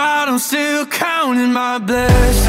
[0.00, 2.46] God, I'm still counting my blessings.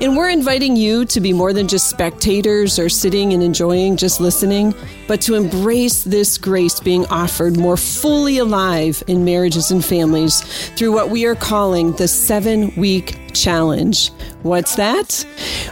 [0.00, 4.20] And we're inviting you to be more than just spectators or sitting and enjoying, just
[4.20, 4.72] listening,
[5.06, 10.40] but to embrace this grace being offered more fully alive in marriages and families
[10.76, 14.10] through what we are calling the seven week challenge.
[14.42, 15.26] What's that?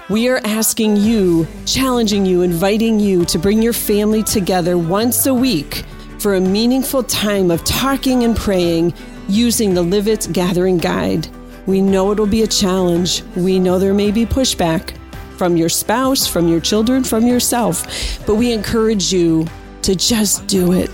[0.09, 5.35] We are asking you, challenging you, inviting you to bring your family together once a
[5.35, 5.85] week
[6.19, 8.95] for a meaningful time of talking and praying
[9.29, 11.29] using the Live It Gathering Guide.
[11.67, 13.23] We know it'll be a challenge.
[13.37, 14.97] We know there may be pushback
[15.37, 19.47] from your spouse, from your children, from yourself, but we encourage you
[19.83, 20.91] to just do it.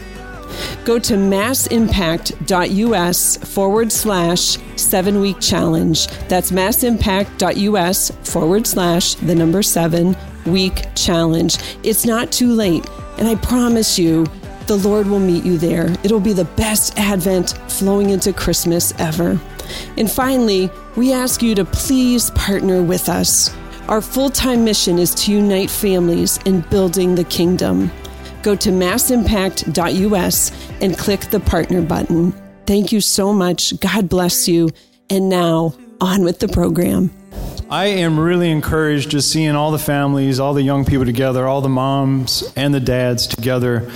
[0.85, 6.09] Go to massimpact.us forward slash seven week challenge.
[6.29, 11.59] That's massimpact.us forward slash the number seven week challenge.
[11.83, 12.87] It's not too late.
[13.19, 14.27] And I promise you,
[14.67, 15.91] the Lord will meet you there.
[16.03, 19.39] It'll be the best Advent flowing into Christmas ever.
[19.97, 23.55] And finally, we ask you to please partner with us.
[23.89, 27.91] Our full time mission is to unite families in building the kingdom.
[28.43, 32.33] Go to massimpact.us and click the partner button.
[32.67, 33.79] Thank you so much.
[33.81, 34.71] God bless you.
[35.11, 37.11] And now, on with the program.
[37.71, 41.61] I am really encouraged just seeing all the families, all the young people together, all
[41.61, 43.91] the moms and the dads together.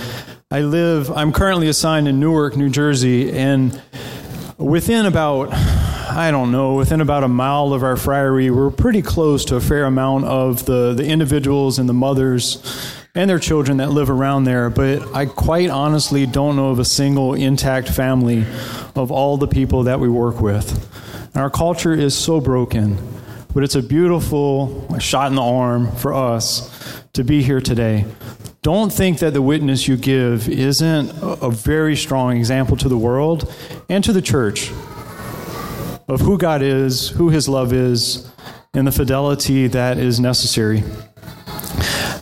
[0.49, 3.79] I live, I'm currently assigned in Newark, New Jersey, and
[4.57, 9.45] within about, I don't know, within about a mile of our friary, we're pretty close
[9.45, 12.63] to a fair amount of the, the individuals and the mothers
[13.17, 14.69] and their children that live around there.
[14.69, 18.45] But I quite honestly don't know of a single intact family
[18.95, 20.71] of all the people that we work with.
[21.33, 22.95] And our culture is so broken,
[23.55, 28.05] but it's a beautiful shot in the arm for us to be here today.
[28.61, 33.51] Don't think that the witness you give isn't a very strong example to the world
[33.89, 34.69] and to the church
[36.07, 38.29] of who God is, who His love is,
[38.75, 40.83] and the fidelity that is necessary.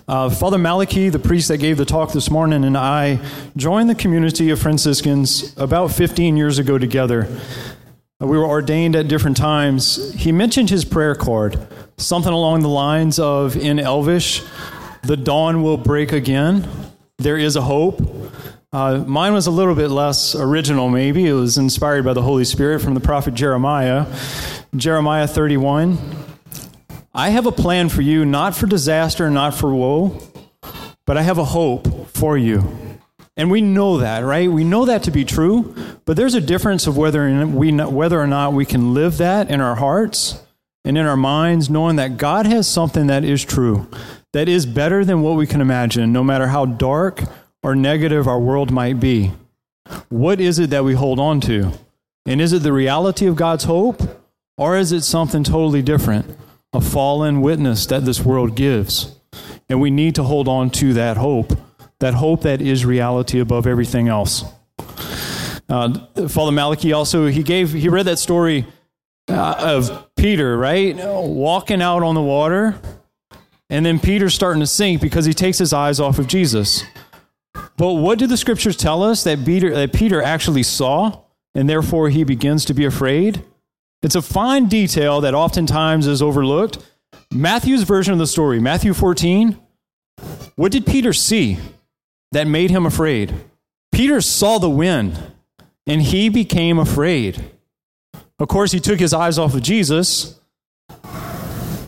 [0.07, 3.19] Uh, Father Malachi, the priest that gave the talk this morning, and I
[3.57, 7.27] joined the community of Franciscans about 15 years ago together.
[8.21, 10.13] Uh, we were ordained at different times.
[10.13, 11.67] He mentioned his prayer card,
[11.97, 14.43] something along the lines of in Elvish,
[15.01, 16.69] the dawn will break again.
[17.17, 17.99] There is a hope.
[18.72, 21.25] Uh, mine was a little bit less original, maybe.
[21.25, 24.05] It was inspired by the Holy Spirit from the prophet Jeremiah.
[24.75, 25.97] Jeremiah 31.
[27.18, 30.22] I have a plan for you, not for disaster, not for woe,
[31.06, 33.00] but I have a hope for you.
[33.38, 34.52] And we know that, right?
[34.52, 38.28] We know that to be true, but there's a difference of whether, we, whether or
[38.28, 40.42] not we can live that in our hearts
[40.84, 43.90] and in our minds, knowing that God has something that is true,
[44.34, 47.24] that is better than what we can imagine, no matter how dark
[47.64, 49.32] or negative our world might be.
[50.09, 51.72] What is it that we hold on to?
[52.26, 54.02] And is it the reality of God's hope,
[54.58, 56.38] or is it something totally different?
[56.75, 59.16] A fallen witness that this world gives.
[59.69, 61.53] And we need to hold on to that hope,
[62.00, 64.44] that hope that is reality above everything else.
[65.68, 68.68] Uh, Father Malachi also he gave he read that story
[69.28, 72.80] uh, of Peter right walking out on the water,
[73.72, 76.84] and then Peter starting to sink because he takes his eyes off of Jesus.
[77.78, 81.24] But what do the scriptures tell us that Peter that Peter actually saw,
[81.56, 83.44] and therefore he begins to be afraid?
[84.05, 86.77] It's a fine detail that oftentimes is overlooked.
[87.33, 89.59] Matthew's version of the story, Matthew 14,
[90.55, 91.57] what did Peter see
[92.31, 93.34] that made him afraid?
[93.91, 95.19] Peter saw the wind
[95.87, 97.46] and he became afraid.
[98.37, 100.40] Of course, he took his eyes off of Jesus.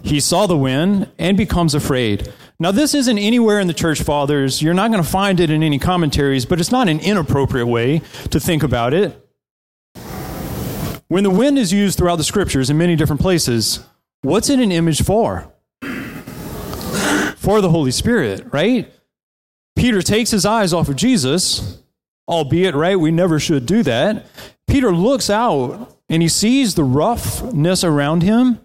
[0.02, 2.34] He saw the wind and becomes afraid.
[2.60, 4.60] Now, this isn't anywhere in the church fathers.
[4.60, 8.00] You're not going to find it in any commentaries, but it's not an inappropriate way
[8.32, 9.27] to think about it.
[11.10, 13.86] When the wind is used throughout the scriptures in many different places,
[14.24, 15.52] what's it an image for?
[17.38, 18.92] For the Holy Spirit, right?
[19.78, 21.82] Peter takes his eyes off of Jesus,
[22.28, 24.26] albeit, right, we never should do that.
[24.68, 28.60] Peter looks out and he sees the roughness around him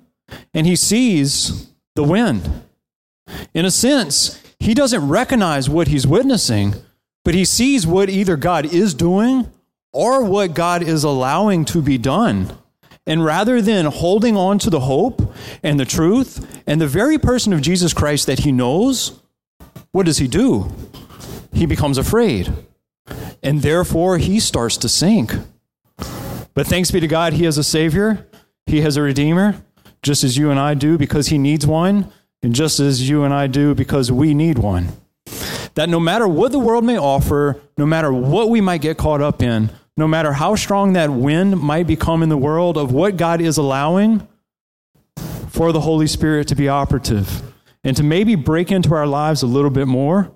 [0.52, 2.64] and he sees the wind.
[3.54, 6.74] In a sense, he doesn't recognize what he's witnessing,
[7.24, 9.48] but he sees what either God is doing
[9.92, 12.56] or what God is allowing to be done.
[13.06, 17.52] And rather than holding on to the hope and the truth and the very person
[17.52, 19.20] of Jesus Christ that he knows,
[19.90, 20.72] what does he do?
[21.52, 22.52] He becomes afraid.
[23.42, 25.34] And therefore, he starts to sink.
[26.54, 28.26] But thanks be to God, he has a Savior,
[28.66, 29.56] he has a Redeemer,
[30.02, 32.12] just as you and I do because he needs one,
[32.42, 34.88] and just as you and I do because we need one.
[35.74, 39.22] That no matter what the world may offer, no matter what we might get caught
[39.22, 43.16] up in, no matter how strong that wind might become in the world of what
[43.16, 44.26] God is allowing
[45.48, 47.42] for the Holy Spirit to be operative
[47.84, 50.32] and to maybe break into our lives a little bit more,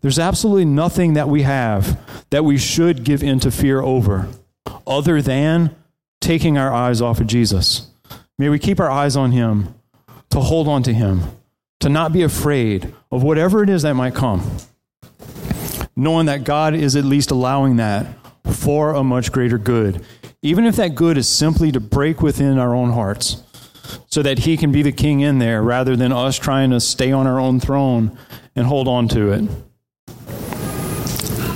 [0.00, 1.98] there's absolutely nothing that we have
[2.30, 4.28] that we should give in to fear over
[4.86, 5.74] other than
[6.20, 7.88] taking our eyes off of Jesus.
[8.38, 9.74] May we keep our eyes on Him,
[10.30, 11.22] to hold on to Him,
[11.80, 14.56] to not be afraid of whatever it is that might come,
[15.96, 18.06] knowing that God is at least allowing that
[18.44, 20.04] for a much greater good,
[20.42, 23.42] even if that good is simply to break within our own hearts
[24.08, 27.12] so that he can be the king in there rather than us trying to stay
[27.12, 28.16] on our own throne
[28.54, 29.48] and hold on to it.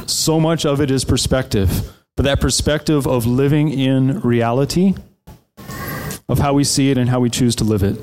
[0.08, 4.94] So much of it is perspective, but that perspective of living in reality,
[6.28, 7.96] of how we see it and how we choose to live it.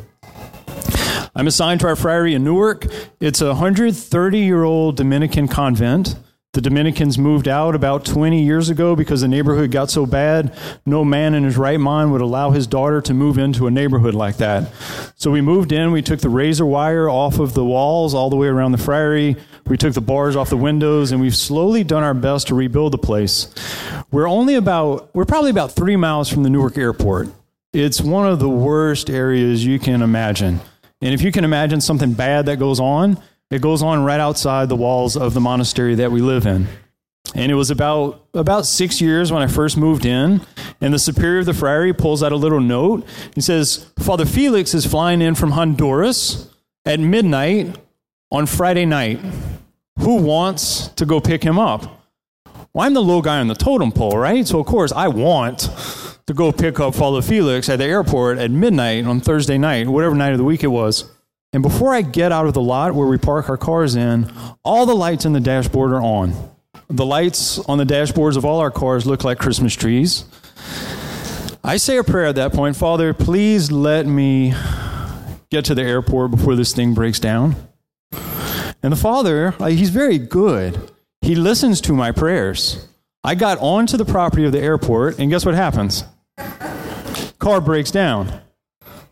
[1.35, 2.85] I'm assigned to our friary in Newark.
[3.19, 6.15] It's a 130 year old Dominican convent
[6.53, 10.55] the Dominicans moved out about 20 years ago because the neighborhood got so bad.
[10.85, 14.13] No man in his right mind would allow his daughter to move into a neighborhood
[14.13, 14.71] like that.
[15.15, 15.91] So we moved in.
[15.91, 19.35] We took the razor wire off of the walls all the way around the friary.
[19.65, 22.93] We took the bars off the windows, and we've slowly done our best to rebuild
[22.93, 23.51] the place.
[24.11, 27.29] We're only about, we're probably about three miles from the Newark airport.
[27.71, 30.59] It's one of the worst areas you can imagine.
[31.01, 33.19] And if you can imagine something bad that goes on,
[33.53, 36.67] it goes on right outside the walls of the monastery that we live in.
[37.35, 40.41] And it was about about six years when I first moved in,
[40.81, 43.05] and the superior of the friary pulls out a little note.
[43.35, 46.49] He says, Father Felix is flying in from Honduras
[46.83, 47.77] at midnight
[48.31, 49.19] on Friday night.
[49.99, 51.83] Who wants to go pick him up?
[52.73, 54.47] Well, I'm the low guy on the totem pole, right?
[54.47, 55.69] So of course I want
[56.25, 60.15] to go pick up Father Felix at the airport at midnight on Thursday night, whatever
[60.15, 61.12] night of the week it was.
[61.53, 64.31] And before I get out of the lot where we park our cars in,
[64.63, 66.33] all the lights in the dashboard are on.
[66.89, 70.25] The lights on the dashboards of all our cars look like Christmas trees.
[71.63, 74.53] I say a prayer at that point Father, please let me
[75.49, 77.55] get to the airport before this thing breaks down.
[78.11, 80.91] And the Father, uh, he's very good.
[81.21, 82.85] He listens to my prayers.
[83.23, 86.03] I got onto the property of the airport, and guess what happens?
[87.39, 88.42] Car breaks down.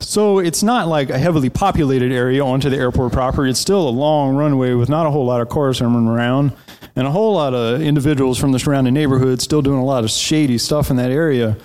[0.01, 3.45] So it's not like a heavily populated area onto the airport proper.
[3.45, 6.53] It's still a long runway with not a whole lot of cars running around
[6.95, 10.09] and a whole lot of individuals from the surrounding neighborhood still doing a lot of
[10.09, 11.55] shady stuff in that area.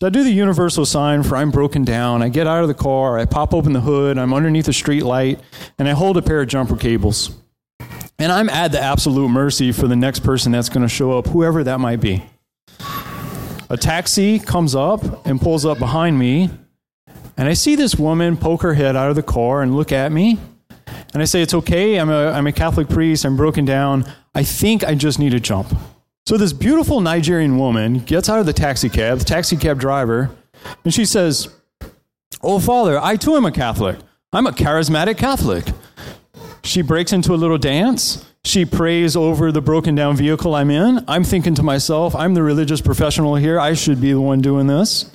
[0.00, 2.22] So I do the universal sign for I'm broken down.
[2.22, 5.02] I get out of the car, I pop open the hood, I'm underneath a street
[5.02, 5.40] light,
[5.78, 7.30] and I hold a pair of jumper cables.
[8.18, 11.26] And I'm at the absolute mercy for the next person that's going to show up,
[11.26, 12.24] whoever that might be.
[13.70, 16.50] A taxi comes up and pulls up behind me,
[17.38, 20.12] and I see this woman poke her head out of the car and look at
[20.12, 20.38] me.
[21.14, 21.96] And I say, It's okay.
[21.96, 23.24] I'm a, I'm a Catholic priest.
[23.24, 24.04] I'm broken down.
[24.34, 25.72] I think I just need a jump.
[26.26, 30.30] So this beautiful Nigerian woman gets out of the taxi cab, the taxi cab driver,
[30.84, 31.48] and she says,
[32.42, 33.96] Oh, Father, I too am a Catholic.
[34.32, 35.64] I'm a charismatic Catholic.
[36.62, 38.26] She breaks into a little dance.
[38.44, 41.04] She prays over the broken down vehicle I'm in.
[41.08, 43.58] I'm thinking to myself, I'm the religious professional here.
[43.58, 45.10] I should be the one doing this.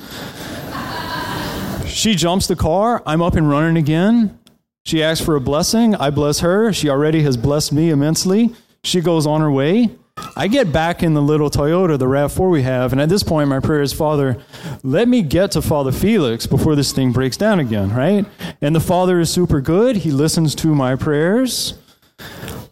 [2.03, 3.01] She jumps the car.
[3.05, 4.38] I'm up and running again.
[4.83, 5.95] She asks for a blessing.
[5.95, 6.74] I bless her.
[6.74, 8.53] She already has blessed me immensely.
[8.83, 9.89] She goes on her way.
[10.36, 13.48] I get back in the little Toyota, the RAV4 we have, and at this point,
[13.48, 14.38] my prayer is, Father,
[14.83, 18.25] let me get to Father Felix before this thing breaks down again, right?
[18.60, 19.95] And the Father is super good.
[19.95, 21.75] He listens to my prayers.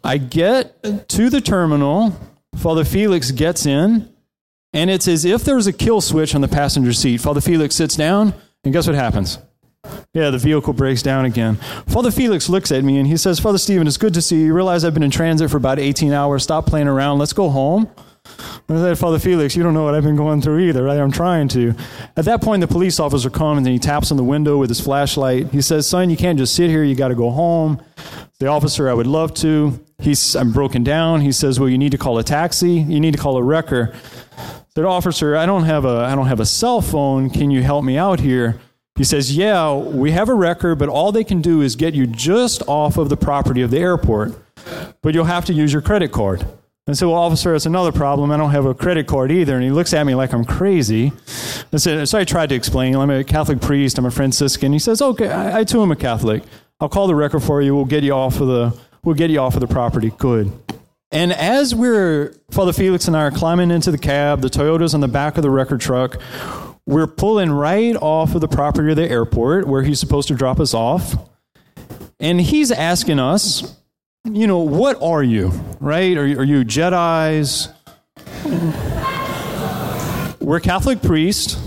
[0.04, 2.20] I get to the terminal.
[2.58, 4.14] Father Felix gets in,
[4.74, 7.22] and it's as if there was a kill switch on the passenger seat.
[7.22, 8.34] Father Felix sits down.
[8.64, 9.40] And guess what happens?
[10.14, 11.56] Yeah, the vehicle breaks down again.
[11.88, 14.48] Father Felix looks at me and he says, Father Stephen, it's good to see you.
[14.48, 16.44] You realize I've been in transit for about 18 hours.
[16.44, 17.18] Stop playing around.
[17.18, 17.90] Let's go home.
[18.70, 21.00] I said, Father Felix, you don't know what I've been going through either, right?
[21.00, 21.74] I'm trying to.
[22.16, 24.80] At that point, the police officer comes and he taps on the window with his
[24.80, 25.48] flashlight.
[25.48, 26.84] He says, Son, you can't just sit here.
[26.84, 27.82] You got to go home.
[28.40, 29.84] The officer, I would love to.
[30.00, 31.22] He's, I'm broken down.
[31.22, 32.74] He says, Well, you need to call a taxi.
[32.74, 33.94] You need to call a wrecker
[34.76, 37.30] said, Officer, I don't have a I don't have a cell phone.
[37.30, 38.60] Can you help me out here?
[38.96, 42.08] He says, Yeah, we have a record, but all they can do is get you
[42.08, 44.34] just off of the property of the airport.
[45.02, 46.46] but you'll have to use your credit card.
[46.88, 48.32] I said, Well, officer, it's another problem.
[48.32, 49.56] I don't have a credit card either.
[49.56, 51.12] And he looks at me like I'm crazy.
[51.74, 52.96] I said, So I tried to explain.
[52.96, 53.98] I'm a Catholic priest.
[53.98, 54.72] I'm a Franciscan.
[54.72, 56.44] He says, Okay, I, I too am a Catholic.
[56.80, 57.76] I'll call the record for you.
[57.76, 60.12] We'll get you off of the we'll get you off of the property.
[60.18, 60.52] Good.
[61.12, 65.02] And as we're Father Felix and I are climbing into the cab, the Toyota's on
[65.02, 66.22] the back of the record truck,
[66.86, 70.60] we're pulling right off of the property of the airport where he's supposed to drop
[70.60, 71.16] us off.
[72.20, 73.76] And he's asking us,
[74.24, 75.50] you know, what are you,
[75.80, 76.16] right?
[76.16, 77.68] Are, are you Jedi's?
[80.40, 81.58] We're Catholic priests,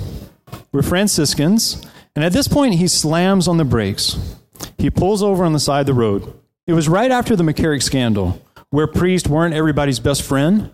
[0.73, 1.85] we're Franciscans,
[2.17, 4.37] and at this point he slams on the brakes.
[4.79, 6.33] He pulls over on the side of the road.
[6.67, 8.43] It was right after the McCarrick scandal,
[8.75, 10.69] where priests weren't everybody's best friend.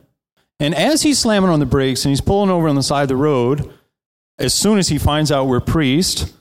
[0.58, 3.08] And as he's slamming on the brakes and he's pulling over on the side of
[3.08, 3.70] the road,
[4.38, 6.32] as soon as he finds out we're priests,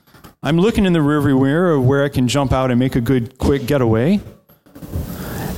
[0.42, 3.00] I'm looking in the rearview mirror of where I can jump out and make a
[3.02, 4.20] good quick getaway.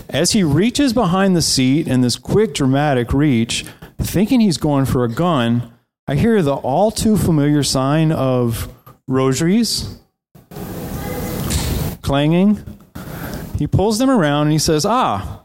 [0.08, 3.64] As he reaches behind the seat in this quick, dramatic reach,
[4.00, 5.72] thinking he's going for a gun,
[6.08, 8.68] I hear the all too familiar sign of
[9.06, 10.00] rosaries
[12.02, 12.58] clanging.
[13.56, 15.41] He pulls them around and he says, Ah,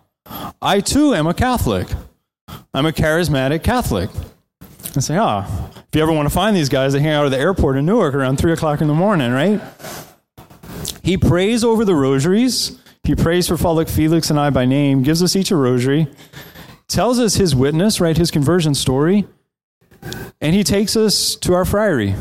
[0.61, 1.87] I too am a Catholic.
[2.73, 4.09] I'm a charismatic Catholic.
[4.95, 7.29] I say, Ah, if you ever want to find these guys, they hang out at
[7.29, 9.61] the airport in Newark around 3 o'clock in the morning, right?
[11.03, 12.79] He prays over the rosaries.
[13.03, 16.07] He prays for Father Felix and I by name, gives us each a rosary,
[16.87, 19.25] tells us his witness, right, his conversion story,
[20.41, 22.15] and he takes us to our friary.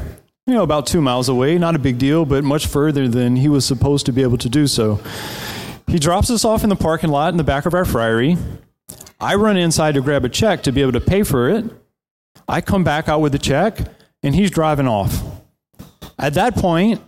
[0.46, 3.48] You know, about two miles away, not a big deal, but much further than he
[3.48, 5.00] was supposed to be able to do so.
[5.88, 8.36] He drops us off in the parking lot in the back of our friary.
[9.20, 11.64] I run inside to grab a check to be able to pay for it.
[12.48, 13.78] I come back out with the check,
[14.22, 15.22] and he's driving off.
[16.18, 17.00] At that point,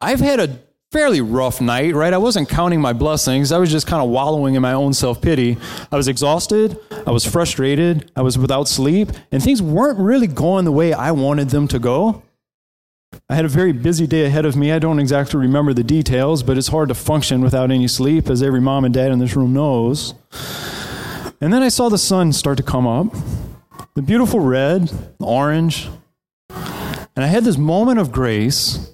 [0.00, 0.58] I've had a
[0.92, 2.12] fairly rough night, right?
[2.12, 3.52] I wasn't counting my blessings.
[3.52, 5.56] I was just kind of wallowing in my own self pity.
[5.90, 6.78] I was exhausted.
[7.06, 8.10] I was frustrated.
[8.16, 11.78] I was without sleep, and things weren't really going the way I wanted them to
[11.78, 12.22] go.
[13.28, 14.72] I had a very busy day ahead of me.
[14.72, 18.42] I don't exactly remember the details, but it's hard to function without any sleep, as
[18.42, 20.14] every mom and dad in this room knows.
[21.40, 23.14] And then I saw the sun start to come up
[23.94, 25.88] the beautiful red, orange.
[26.50, 28.90] And I had this moment of grace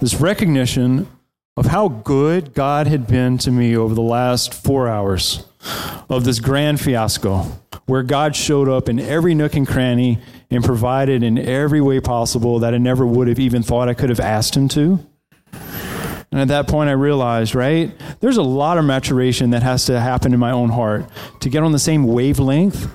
[0.00, 1.08] this recognition
[1.56, 5.46] of how good God had been to me over the last four hours
[6.10, 7.44] of this grand fiasco,
[7.86, 10.18] where God showed up in every nook and cranny
[10.50, 14.10] and provided in every way possible that I never would have even thought I could
[14.10, 15.04] have asked Him to.
[16.32, 20.00] And at that point, I realized, right, there's a lot of maturation that has to
[20.00, 21.08] happen in my own heart
[21.40, 22.90] to get on the same wavelength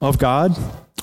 [0.00, 0.56] of God,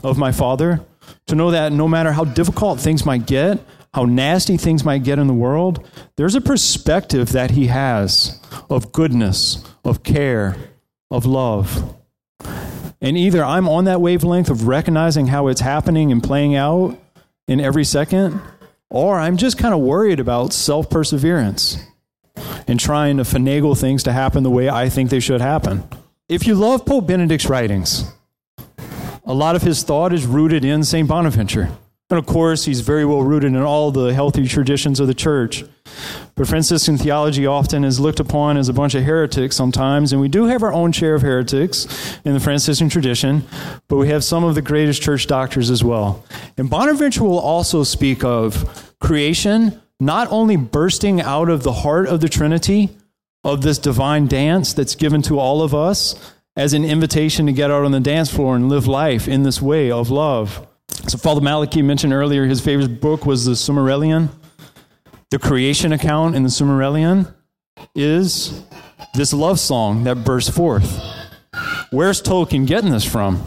[0.03, 0.81] of my Father,
[1.27, 3.59] to know that no matter how difficult things might get,
[3.93, 8.91] how nasty things might get in the world, there's a perspective that he has of
[8.91, 10.55] goodness, of care,
[11.12, 11.95] of love.
[13.05, 16.97] And either I'm on that wavelength of recognizing how it's happening and playing out
[17.47, 18.41] in every second,
[18.89, 21.77] or I'm just kind of worried about self perseverance
[22.67, 25.88] and trying to finagle things to happen the way I think they should happen.
[26.27, 28.12] If you love Pope Benedict's writings,
[29.24, 31.07] a lot of his thought is rooted in St.
[31.07, 31.69] Bonaventure.
[32.09, 35.63] And of course, he's very well rooted in all the healthy traditions of the church.
[36.35, 40.27] But Franciscan theology often is looked upon as a bunch of heretics sometimes, and we
[40.27, 43.43] do have our own share of heretics in the Franciscan tradition,
[43.88, 46.24] but we have some of the greatest church doctors as well.
[46.57, 52.21] And Bonaventure will also speak of creation not only bursting out of the heart of
[52.21, 52.89] the Trinity,
[53.43, 57.69] of this divine dance that's given to all of us as an invitation to get
[57.71, 60.67] out on the dance floor and live life in this way of love
[61.07, 64.29] so, Father Malachi mentioned earlier his favorite book was the Silmarillion.
[65.29, 67.33] The creation account in the Silmarillion
[67.93, 68.63] is
[69.13, 71.01] this love song that bursts forth.
[71.91, 73.45] Where's Tolkien getting this from?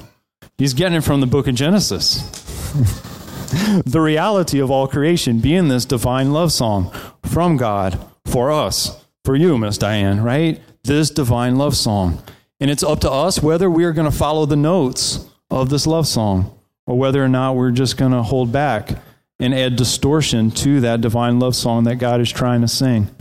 [0.57, 2.19] He's getting it from the book of Genesis.
[3.85, 6.93] the reality of all creation being this divine love song
[7.25, 10.61] from God for us, for you, Miss Diane, right?
[10.85, 12.23] This divine love song.
[12.61, 15.87] And it's up to us whether we are going to follow the notes of this
[15.87, 16.58] love song
[16.89, 18.91] or whether or not we're just going to hold back
[19.39, 23.15] and add distortion to that divine love song that God is trying to sing.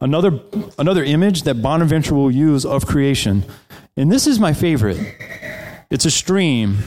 [0.00, 0.40] Another,
[0.78, 3.44] another image that Bonaventure will use of creation,
[3.96, 4.98] and this is my favorite
[5.90, 6.78] it's a stream,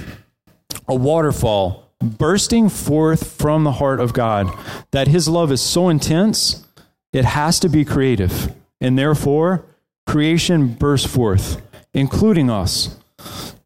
[0.88, 4.52] a waterfall bursting forth from the heart of God,
[4.90, 6.66] that his love is so intense,
[7.14, 8.52] it has to be creative.
[8.82, 9.64] And therefore,
[10.08, 11.62] creation bursts forth,
[11.94, 12.98] including us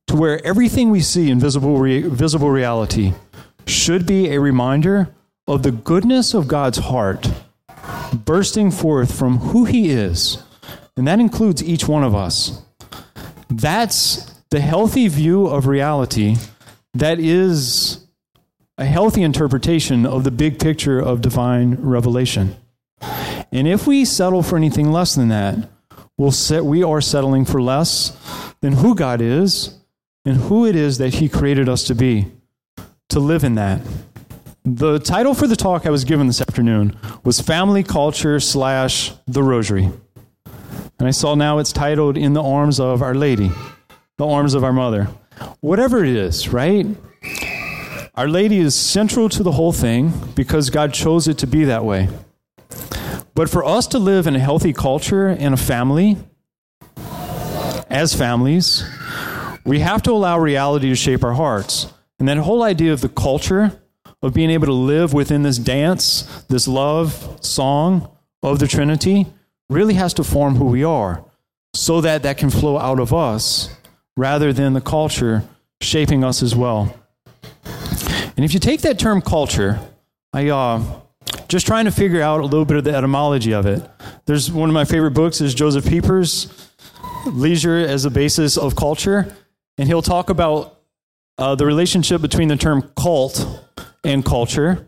[0.09, 3.13] to where everything we see in visible, re- visible reality
[3.65, 5.09] should be a reminder
[5.47, 7.31] of the goodness of God's heart
[8.13, 10.43] bursting forth from who He is
[10.99, 12.61] and that includes each one of us.
[13.49, 16.35] That's the healthy view of reality
[16.93, 18.05] that is
[18.77, 22.57] a healthy interpretation of the big picture of divine revelation.
[23.49, 25.69] And if we settle for anything less than that,
[26.17, 28.11] we'll set, we are settling for less
[28.59, 29.78] than who God is
[30.25, 32.27] and who it is that He created us to be,
[33.09, 33.81] to live in that.
[34.65, 39.41] The title for the talk I was given this afternoon was Family Culture slash The
[39.41, 39.89] Rosary.
[40.99, 43.49] And I saw now it's titled In the Arms of Our Lady,
[44.17, 45.07] the arms of our mother.
[45.61, 46.85] Whatever it is, right?
[48.15, 51.85] Our Lady is central to the whole thing because God chose it to be that
[51.85, 52.09] way.
[53.33, 56.17] But for us to live in a healthy culture and a family,
[57.89, 58.83] as families,
[59.69, 61.93] we have to allow reality to shape our hearts.
[62.17, 63.79] And that whole idea of the culture,
[64.23, 68.09] of being able to live within this dance, this love song
[68.41, 69.27] of the Trinity,
[69.69, 71.23] really has to form who we are
[71.75, 73.69] so that that can flow out of us
[74.17, 75.47] rather than the culture
[75.81, 76.91] shaping us as well.
[78.35, 79.79] And if you take that term culture,
[80.33, 80.83] I uh,
[81.47, 83.88] just trying to figure out a little bit of the etymology of it.
[84.25, 86.67] There's one of my favorite books is Joseph Pieper's
[87.27, 89.35] Leisure as a Basis of Culture,
[89.79, 90.77] and he'll talk about
[91.38, 93.48] uh, the relationship between the term cult
[94.03, 94.86] and culture.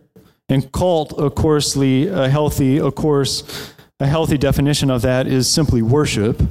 [0.49, 5.81] And cult, of course, a healthy, of course, a healthy definition of that is simply
[5.81, 6.41] worship.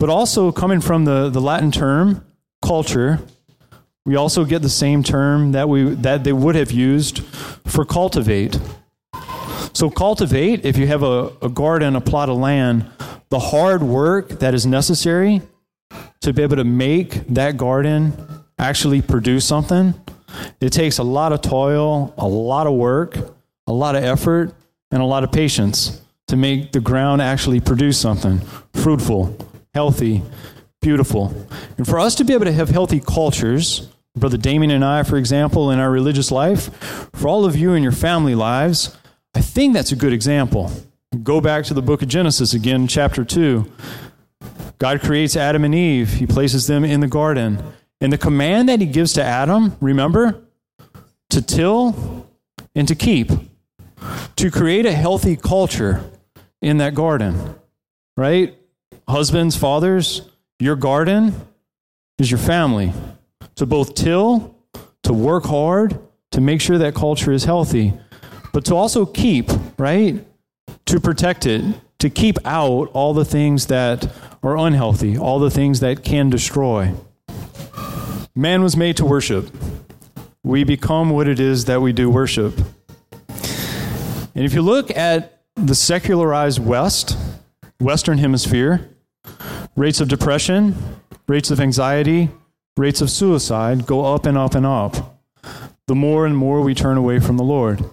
[0.00, 2.24] But also coming from the, the Latin term
[2.60, 3.20] culture,
[4.04, 7.20] we also get the same term that we that they would have used
[7.66, 8.58] for cultivate.
[9.74, 12.90] So cultivate, if you have a, a garden, a plot of land,
[13.28, 15.40] the hard work that is necessary
[16.20, 18.12] to be able to make that garden
[18.58, 19.94] actually produce something,
[20.60, 23.16] it takes a lot of toil, a lot of work,
[23.66, 24.54] a lot of effort,
[24.90, 28.40] and a lot of patience to make the ground actually produce something
[28.72, 29.36] fruitful,
[29.74, 30.22] healthy,
[30.80, 31.34] beautiful.
[31.76, 35.16] And for us to be able to have healthy cultures, Brother Damien and I, for
[35.16, 36.74] example, in our religious life,
[37.14, 38.96] for all of you in your family lives,
[39.34, 40.70] I think that's a good example.
[41.22, 43.70] Go back to the book of Genesis again, chapter 2.
[44.82, 47.62] God creates Adam and Eve, He places them in the garden.
[48.00, 50.42] And the command that He gives to Adam, remember?
[51.30, 52.26] To till
[52.74, 53.30] and to keep,
[54.34, 56.02] to create a healthy culture
[56.60, 57.54] in that garden,
[58.16, 58.58] right?
[59.06, 60.22] Husbands, fathers,
[60.58, 61.32] your garden
[62.18, 62.92] is your family.
[63.54, 64.56] To both till,
[65.04, 65.96] to work hard,
[66.32, 67.92] to make sure that culture is healthy,
[68.52, 70.26] but to also keep, right?
[70.86, 74.12] To protect it, to keep out all the things that
[74.42, 76.92] are unhealthy, all the things that can destroy.
[78.34, 79.48] Man was made to worship.
[80.42, 82.58] We become what it is that we do worship.
[84.34, 87.16] And if you look at the secularized West,
[87.78, 88.90] Western Hemisphere,
[89.76, 90.74] rates of depression,
[91.28, 92.30] rates of anxiety,
[92.76, 95.20] rates of suicide go up and up and up
[95.86, 97.84] the more and more we turn away from the Lord.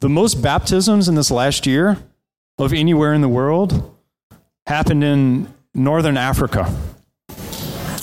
[0.00, 1.98] The most baptisms in this last year
[2.62, 3.96] of anywhere in the world
[4.66, 6.72] happened in northern Africa.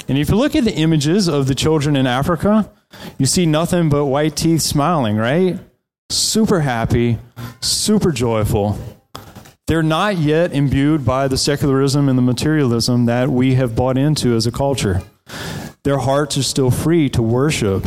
[0.08, 2.72] And if you look at the images of the children in Africa,
[3.17, 5.60] you see nothing but white teeth smiling, right?
[6.10, 7.20] Super happy,
[7.60, 8.80] super joyful.
[9.67, 14.34] They're not yet imbued by the secularism and the materialism that we have bought into
[14.36, 15.02] as a culture.
[15.84, 17.86] Their hearts are still free to worship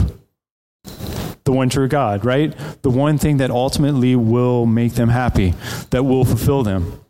[1.44, 2.54] the one true God, right?
[2.82, 5.54] The one thing that ultimately will make them happy,
[5.90, 7.00] that will fulfill them.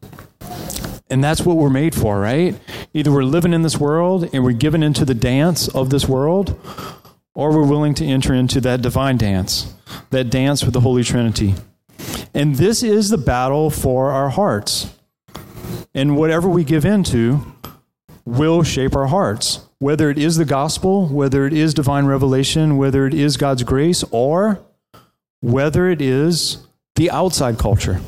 [1.11, 2.55] And that's what we're made for, right?
[2.95, 6.59] Either we're living in this world and we're given into the dance of this world,
[7.35, 9.75] or we're willing to enter into that divine dance,
[10.11, 11.55] that dance with the Holy Trinity.
[12.33, 14.93] And this is the battle for our hearts.
[15.95, 17.41] And whatever we give into
[18.25, 19.67] will shape our hearts.
[19.81, 24.05] Whether it is the gospel, whether it is divine revelation, whether it is God's grace,
[24.13, 24.61] or
[25.41, 26.59] whether it is
[26.95, 28.01] the outside culture.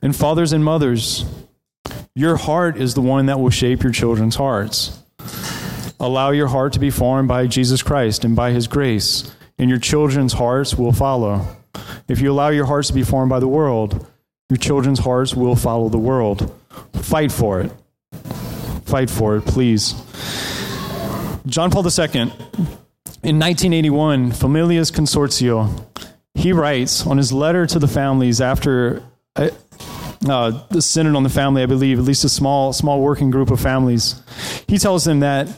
[0.00, 1.24] And fathers and mothers,
[2.14, 5.02] your heart is the one that will shape your children's hearts.
[5.98, 9.78] Allow your heart to be formed by Jesus Christ and by his grace and your
[9.78, 11.46] children's hearts will follow.
[12.08, 14.06] If you allow your hearts to be formed by the world,
[14.50, 16.54] your children's hearts will follow the world.
[16.94, 17.72] Fight for it.
[18.86, 19.94] Fight for it, please.
[21.46, 22.32] John Paul II,
[23.22, 25.84] in 1981, Familiaris Consortio,
[26.34, 29.02] he writes on his letter to the families after
[29.36, 29.50] uh,
[30.28, 33.50] uh, the Synod on the Family, I believe, at least a small, small working group
[33.50, 34.20] of families,
[34.66, 35.48] he tells them that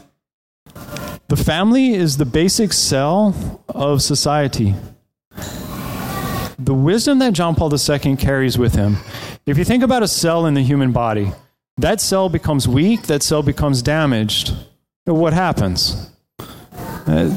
[1.28, 4.74] the family is the basic cell of society.
[6.58, 8.96] the wisdom that John Paul II carries with him.
[9.46, 11.32] If you think about a cell in the human body,
[11.78, 14.54] that cell becomes weak, that cell becomes damaged.
[15.04, 16.10] What happens?
[17.06, 17.34] Uh,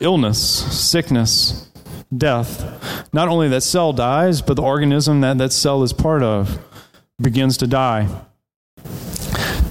[0.00, 1.70] illness, sickness,
[2.16, 3.08] death.
[3.12, 6.58] Not only that cell dies, but the organism that that cell is part of
[7.20, 8.08] begins to die.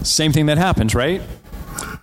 [0.04, 1.22] Same thing that happens, right?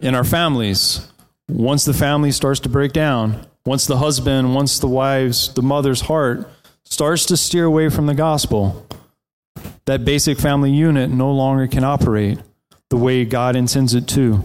[0.01, 1.09] In our families.
[1.49, 6.03] Once the family starts to break down, once the husband, once the wife's, the mother's
[6.03, 6.49] heart
[6.85, 8.87] starts to steer away from the gospel,
[9.89, 12.39] that basic family unit no longer can operate
[12.91, 14.45] the way God intends it to.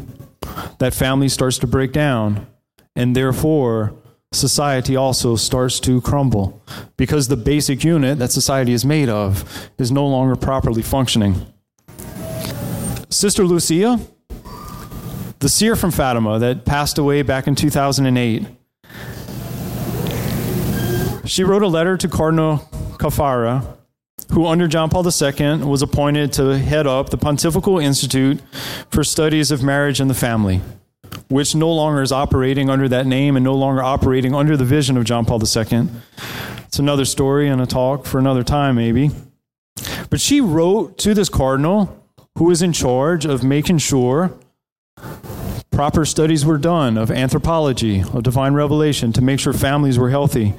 [0.79, 2.47] That family starts to break down,
[2.95, 3.93] and therefore
[4.32, 6.63] society also starts to crumble
[6.95, 11.36] because the basic unit that society is made of is no longer properly functioning.
[13.10, 13.99] Sister Lucia,
[15.39, 18.47] the seer from Fatima that passed away back in 2008,
[21.25, 22.60] she wrote a letter to Cardinal
[22.97, 23.75] Caffarra,
[24.34, 28.41] who under John Paul II was appointed to head up the Pontifical Institute
[28.89, 30.60] for Studies of Marriage and the Family,
[31.30, 34.98] which no longer is operating under that name and no longer operating under the vision
[34.98, 35.88] of John Paul II.
[36.65, 39.12] It's another story and a talk for another time, maybe.
[40.10, 42.04] But she wrote to this cardinal
[42.36, 44.34] who is in charge of making sure
[45.69, 50.56] proper studies were done of anthropology, of divine revelation, to make sure families were healthy.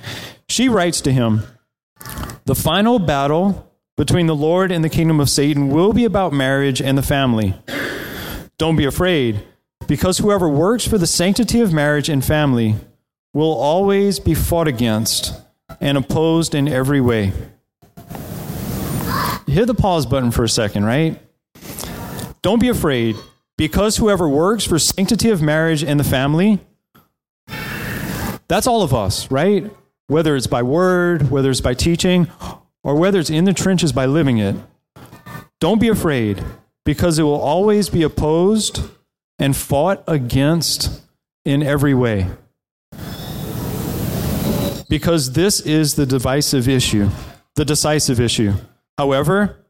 [0.49, 1.43] She writes to him
[2.47, 6.83] The final battle between the Lord and the kingdom of Satan will be about marriage
[6.83, 7.55] and the family.
[8.59, 9.43] Don't be afraid,
[9.87, 12.75] because whoever works for the sanctity of marriage and family
[13.33, 15.33] will always be fought against
[15.81, 17.33] and opposed in every way.
[19.47, 21.19] Hit the pause button for a second, right?
[22.43, 23.17] Don't be afraid,
[23.57, 26.61] because whoever works for sanctity of marriage and the family,
[28.49, 29.71] that's all of us, right?
[30.07, 32.31] Whether it's by word, whether it's by teaching,
[32.83, 34.57] or whether it's in the trenches by living it,
[35.61, 36.45] don't be afraid
[36.85, 38.83] because it will always be opposed
[39.39, 41.03] and fought against
[41.45, 42.27] in every way.
[44.89, 47.09] Because this is the divisive issue,
[47.57, 48.53] the decisive issue.
[48.99, 49.65] However,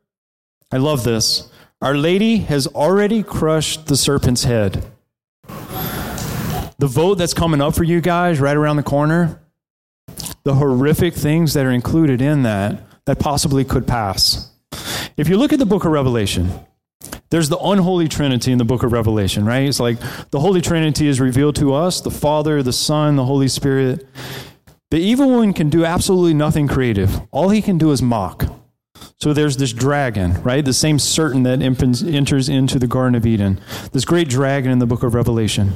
[0.73, 1.49] I love this.
[1.81, 4.85] Our Lady has already crushed the serpent's head.
[5.47, 9.41] The vote that's coming up for you guys right around the corner,
[10.45, 14.51] the horrific things that are included in that that possibly could pass.
[15.17, 16.51] If you look at the book of Revelation,
[17.31, 19.69] there's the unholy trinity in the book of Revelation, right?
[19.69, 19.99] It's like
[20.31, 24.07] the Holy Trinity is revealed to us the Father, the Son, the Holy Spirit.
[24.91, 27.21] The evil one can do absolutely nothing creative.
[27.31, 28.45] All he can do is mock.
[29.19, 30.65] So there's this dragon, right?
[30.65, 33.61] The same serpent that enters into the Garden of Eden.
[33.93, 35.73] This great dragon in the book of Revelation.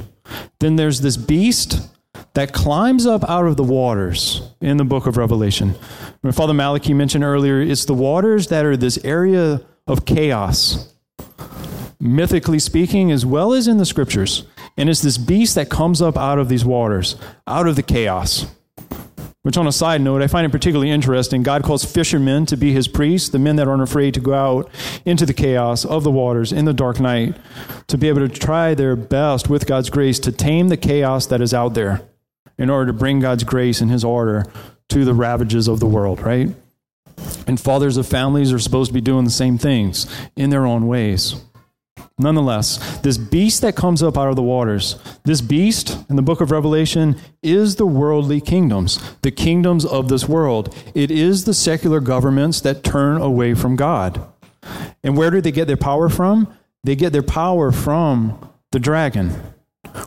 [0.59, 1.89] Then there's this beast
[2.33, 5.75] that climbs up out of the waters in the book of Revelation.
[6.21, 10.93] When Father Malachi mentioned earlier, it's the waters that are this area of chaos,
[11.99, 14.43] mythically speaking, as well as in the scriptures.
[14.77, 17.15] And it's this beast that comes up out of these waters,
[17.47, 18.45] out of the chaos.
[19.41, 21.43] Which, on a side note, I find it particularly interesting.
[21.43, 24.69] God calls fishermen to be his priests, the men that aren't afraid to go out
[25.05, 27.37] into the chaos of the waters in the dark night,
[27.87, 31.41] to be able to try their best with God's grace to tame the chaos that
[31.41, 32.08] is out there
[32.59, 34.45] in order to bring God's grace and his order
[34.89, 36.49] to the ravages of the world, right?
[37.47, 40.87] And fathers of families are supposed to be doing the same things in their own
[40.87, 41.41] ways.
[42.17, 46.41] Nonetheless, this beast that comes up out of the waters, this beast in the book
[46.41, 50.75] of Revelation is the worldly kingdoms, the kingdoms of this world.
[50.93, 54.21] It is the secular governments that turn away from God.
[55.01, 56.53] And where do they get their power from?
[56.83, 59.41] They get their power from the dragon.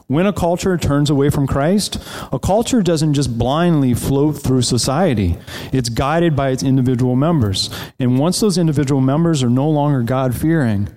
[0.06, 1.96] When a culture turns away from Christ,
[2.30, 5.38] a culture doesn't just blindly float through society.
[5.72, 7.70] It's guided by its individual members.
[7.98, 10.88] And once those individual members are no longer God fearing,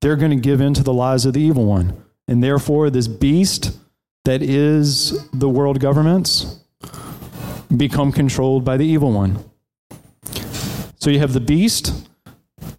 [0.00, 2.04] they're going to give in to the lies of the evil one.
[2.28, 3.78] And therefore, this beast
[4.24, 6.60] that is the world governments
[7.74, 9.42] become controlled by the evil one.
[10.96, 12.06] So you have the beast,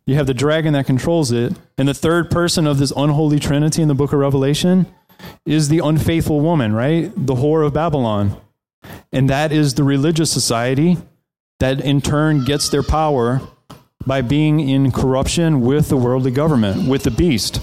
[0.06, 3.82] you have the dragon that controls it, and the third person of this unholy trinity
[3.82, 4.86] in the book of Revelation
[5.50, 7.12] is the unfaithful woman, right?
[7.16, 8.40] The whore of Babylon.
[9.12, 10.98] And that is the religious society
[11.60, 13.42] that in turn gets their power
[14.06, 17.60] by being in corruption with the worldly government, with the beast.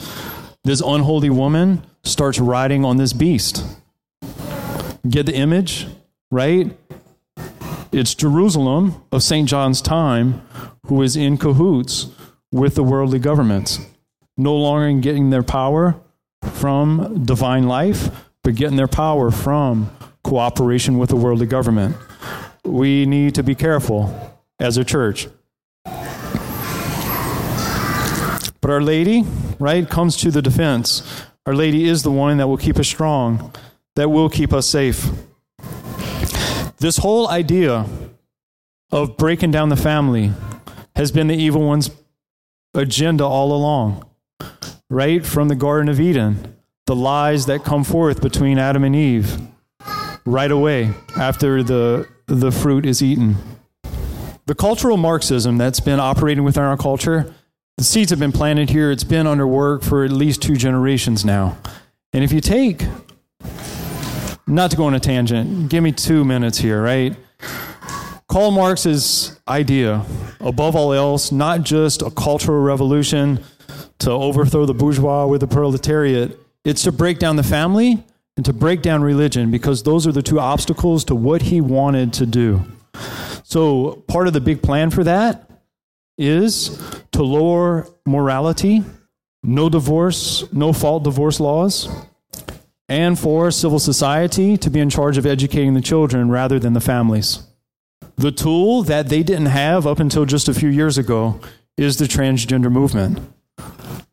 [0.65, 3.65] This unholy woman starts riding on this beast.
[5.09, 5.87] Get the image,
[6.33, 6.77] right?
[7.93, 9.49] It's Jerusalem of St.
[9.49, 10.43] John's time
[10.87, 12.09] who is in cahoots
[12.51, 13.79] with the worldly governments,
[14.37, 15.95] no longer getting their power
[16.55, 18.11] from divine life,
[18.43, 19.91] but getting their power from
[20.23, 21.97] cooperation with the worldly government.
[22.65, 25.29] we need to be careful as a church.
[28.61, 29.25] But Our Lady,
[29.61, 31.03] right, comes to the defense.
[31.47, 33.55] Our Lady is the one that will keep us strong,
[33.95, 35.09] that will keep us safe.
[36.79, 37.87] This whole idea
[38.91, 40.33] of breaking down the family
[40.97, 41.91] has been the evil one's
[42.75, 44.05] agenda all along,
[44.91, 46.57] right from the Garden of Eden.
[46.87, 49.39] The lies that come forth between Adam and Eve
[50.25, 53.37] right away after the, the fruit is eaten.
[54.47, 57.35] The cultural Marxism that's been operating within our culture,
[57.77, 58.93] the seeds have been planted here.
[58.93, 61.59] It's been under work for at least two generations now.
[62.13, 62.85] And if you take,
[64.47, 67.17] not to go on a tangent, give me two minutes here, right?
[68.29, 70.05] Karl Marx's idea,
[70.41, 73.43] above all else, not just a cultural revolution
[73.99, 78.05] to overthrow the bourgeois with the proletariat, it's to break down the family
[78.37, 82.13] and to break down religion because those are the two obstacles to what he wanted
[82.15, 82.63] to do.
[83.45, 85.49] So, part of the big plan for that
[86.19, 86.81] is
[87.13, 88.83] to lower morality,
[89.43, 91.89] no divorce, no fault divorce laws,
[92.89, 96.81] and for civil society to be in charge of educating the children rather than the
[96.81, 97.47] families.
[98.17, 101.41] The tool that they didn't have up until just a few years ago
[101.77, 103.19] is the transgender movement.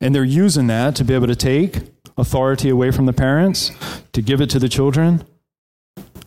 [0.04, 1.78] And they're using that to be able to take
[2.18, 3.72] authority away from the parents,
[4.12, 5.24] to give it to the children,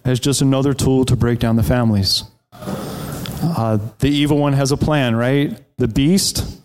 [0.02, 2.24] as just another tool to break down the families.
[2.54, 5.62] Uh, the evil one has a plan, right?
[5.76, 6.58] The beast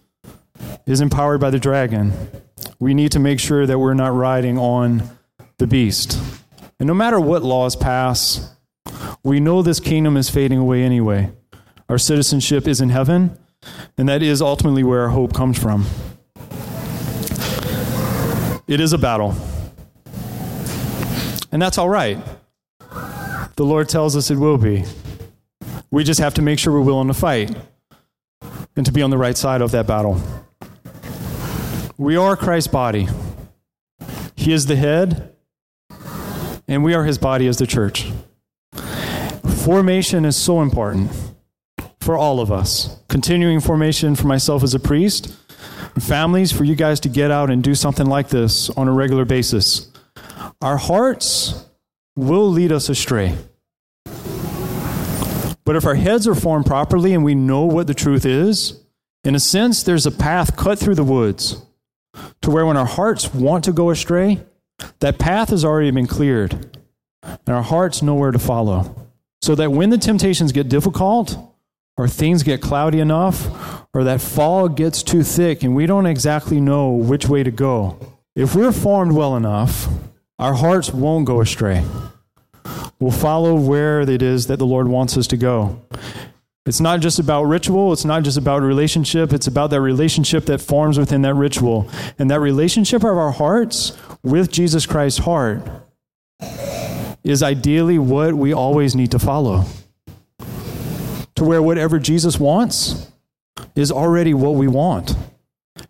[0.86, 2.14] is empowered by the dragon.
[2.80, 5.04] We need to make sure that we're not riding on
[5.58, 6.18] the beast.
[6.80, 8.56] And no matter what laws pass,
[9.22, 11.34] we know this kingdom is fading away anyway.
[11.90, 13.38] Our citizenship is in heaven,
[13.98, 15.86] and that is ultimately where our hope comes from.
[18.72, 19.36] It is a battle.
[21.52, 22.18] And that's all right.
[23.58, 24.86] The Lord tells us it will be.
[25.92, 27.54] We just have to make sure we're willing to fight
[28.78, 30.22] and to be on the right side of that battle.
[31.98, 33.10] We are Christ's body.
[34.38, 35.36] He is the head,
[36.66, 38.10] and we are his body as the church.
[39.66, 41.12] Formation is so important
[42.00, 42.98] for all of us.
[43.10, 45.36] Continuing formation for myself as a priest,
[46.00, 49.26] families, for you guys to get out and do something like this on a regular
[49.26, 49.92] basis.
[50.62, 51.66] Our hearts
[52.16, 53.38] will lead us astray.
[55.64, 58.82] But if our heads are formed properly and we know what the truth is,
[59.24, 61.64] in a sense, there's a path cut through the woods
[62.42, 64.44] to where when our hearts want to go astray,
[65.00, 66.78] that path has already been cleared
[67.24, 68.96] and our hearts know where to follow.
[69.42, 71.38] So that when the temptations get difficult,
[71.98, 76.62] or things get cloudy enough, or that fog gets too thick and we don't exactly
[76.62, 77.98] know which way to go,
[78.36, 79.88] if we're formed well enough,
[80.40, 81.86] our hearts won't go astray.
[83.00, 85.82] We'll follow where it is that the Lord wants us to go.
[86.66, 90.62] It's not just about ritual, it's not just about relationship, it's about that relationship that
[90.62, 91.90] forms within that ritual.
[92.20, 95.68] And that relationship of our hearts with Jesus Christ's heart
[97.24, 99.66] is ideally what we always need to follow.
[101.36, 103.11] To where whatever Jesus wants
[103.76, 105.16] is already what we want.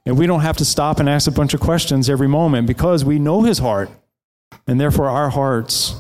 [0.06, 3.04] And we don't have to stop and ask a bunch of questions every moment because
[3.04, 3.90] we know his heart.
[4.68, 5.96] And therefore, our hearts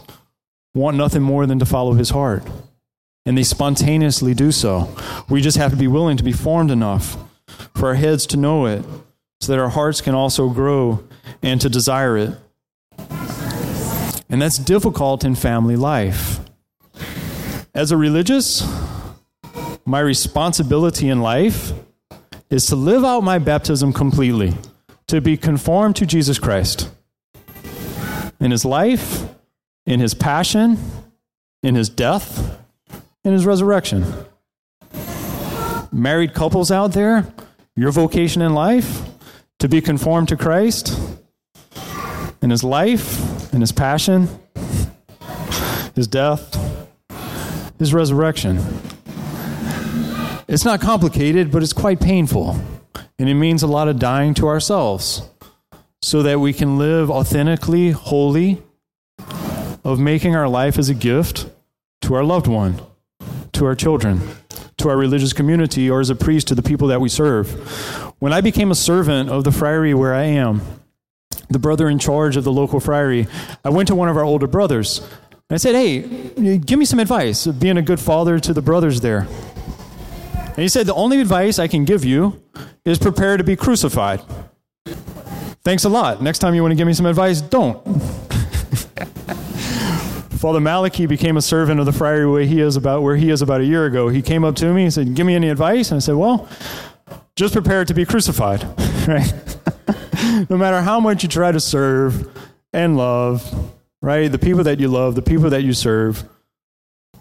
[0.73, 2.43] want nothing more than to follow his heart.
[3.25, 4.93] And they spontaneously do so.
[5.29, 7.17] We just have to be willing to be formed enough
[7.75, 8.83] for our heads to know it
[9.39, 11.03] so that our hearts can also grow
[11.41, 12.35] and to desire it.
[14.29, 16.39] And that's difficult in family life.
[17.73, 18.61] As a religious,
[19.85, 21.73] my responsibility in life
[22.49, 24.53] is to live out my baptism completely,
[25.07, 26.89] to be conformed to Jesus Christ
[28.39, 29.23] in his life,
[29.85, 30.77] in his passion,
[31.63, 32.59] in his death,
[33.23, 34.05] in his resurrection.
[35.91, 37.31] Married couples out there,
[37.75, 39.01] your vocation in life
[39.59, 40.99] to be conformed to Christ
[42.41, 44.27] in his life, in his passion,
[45.95, 46.57] his death,
[47.77, 48.59] his resurrection.
[50.51, 52.59] It's not complicated, but it's quite painful.
[53.17, 55.21] And it means a lot of dying to ourselves
[56.01, 58.61] so that we can live authentically, holy,
[59.85, 61.49] of making our life as a gift
[62.01, 62.81] to our loved one,
[63.53, 64.19] to our children,
[64.75, 67.49] to our religious community, or as a priest to the people that we serve.
[68.19, 70.61] When I became a servant of the friary where I am,
[71.49, 73.25] the brother in charge of the local friary,
[73.63, 74.99] I went to one of our older brothers.
[74.99, 78.99] And I said, Hey, give me some advice, being a good father to the brothers
[78.99, 79.29] there.
[80.61, 82.41] He said, The only advice I can give you
[82.85, 84.21] is prepare to be crucified.
[85.63, 86.21] Thanks a lot.
[86.21, 87.83] Next time you want to give me some advice, don't.
[90.39, 93.43] Father Malachi became a servant of the friary where he is about where he is
[93.43, 94.09] about a year ago.
[94.09, 96.49] He came up to me and said, "Give me any advice?" And I said, "Well,
[97.35, 98.63] just prepare to be crucified."
[99.07, 99.31] right?
[100.49, 102.27] no matter how much you try to serve
[102.73, 103.71] and love,
[104.01, 104.31] right?
[104.31, 106.23] The people that you love, the people that you serve,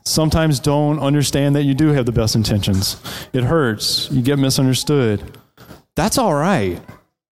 [0.05, 3.01] sometimes don't understand that you do have the best intentions.
[3.33, 4.11] It hurts.
[4.11, 5.39] You get misunderstood.
[5.97, 6.81] That's all right.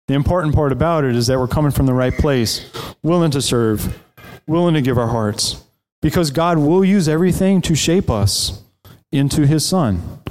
[0.07, 2.69] The important part about it is that we're coming from the right place,
[3.03, 3.99] willing to serve,
[4.47, 5.63] willing to give our hearts,
[6.01, 8.61] because God will use everything to shape us
[9.11, 10.21] into His Son,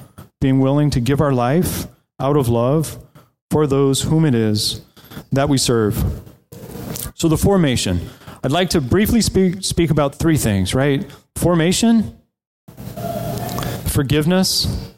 [0.41, 1.87] being willing to give our life
[2.21, 2.99] out of love
[3.51, 4.83] for those whom it is
[5.31, 6.23] that we serve.
[7.15, 8.01] So, the formation.
[8.45, 11.09] I'd like to briefly speak, speak about three things, right?
[11.37, 12.19] Formation,
[13.87, 14.95] forgiveness,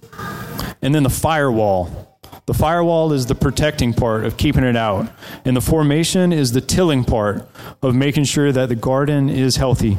[0.82, 2.20] and then the firewall.
[2.46, 5.10] The firewall is the protecting part of keeping it out,
[5.46, 7.48] and the formation is the tilling part
[7.82, 9.96] of making sure that the garden is healthy.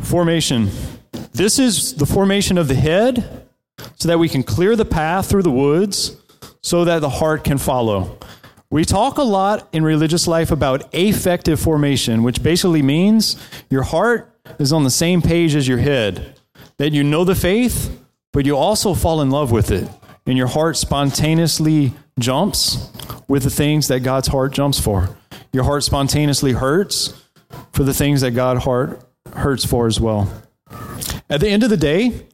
[0.00, 0.70] Formation.
[1.32, 3.46] This is the formation of the head
[3.96, 6.16] so that we can clear the path through the woods
[6.62, 8.18] so that the heart can follow.
[8.70, 13.36] We talk a lot in religious life about affective formation, which basically means
[13.70, 16.38] your heart is on the same page as your head.
[16.78, 17.98] That you know the faith,
[18.32, 19.88] but you also fall in love with it.
[20.26, 22.90] And your heart spontaneously jumps
[23.28, 25.16] with the things that God's heart jumps for.
[25.52, 27.14] Your heart spontaneously hurts
[27.72, 29.00] for the things that God heart
[29.34, 30.30] hurts for as well.
[31.30, 32.26] At the end of the day,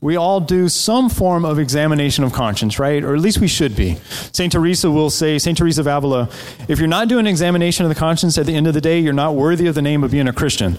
[0.00, 3.02] we all do some form of examination of conscience, right?
[3.02, 3.96] Or at least we should be.
[4.32, 4.52] St.
[4.52, 5.58] Teresa will say, St.
[5.58, 6.28] Teresa of Avila,
[6.68, 9.12] if you're not doing examination of the conscience at the end of the day, you're
[9.12, 10.76] not worthy of the name of being a Christian.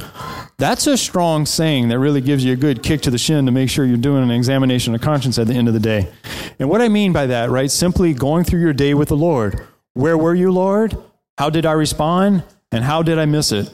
[0.58, 3.52] That's a strong saying that really gives you a good kick to the shin to
[3.52, 6.10] make sure you're doing an examination of conscience at the end of the day.
[6.58, 7.70] And what I mean by that, right?
[7.70, 9.66] Simply going through your day with the Lord.
[9.94, 10.98] Where were you, Lord?
[11.38, 12.44] How did I respond?
[12.72, 13.74] And how did I miss it?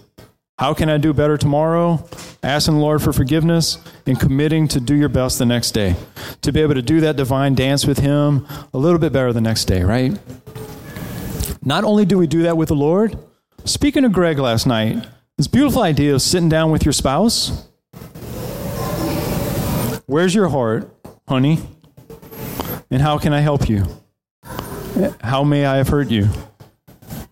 [0.58, 2.08] How can I do better tomorrow?
[2.42, 5.98] Asking the Lord for forgiveness and committing to do your best the next day.
[6.44, 9.42] To be able to do that divine dance with Him a little bit better the
[9.42, 10.18] next day, right?
[11.62, 13.18] Not only do we do that with the Lord,
[13.66, 17.68] speaking to Greg last night, this beautiful idea of sitting down with your spouse.
[20.06, 20.90] Where's your heart,
[21.28, 21.60] honey?
[22.90, 23.86] And how can I help you?
[25.20, 26.30] How may I have hurt you?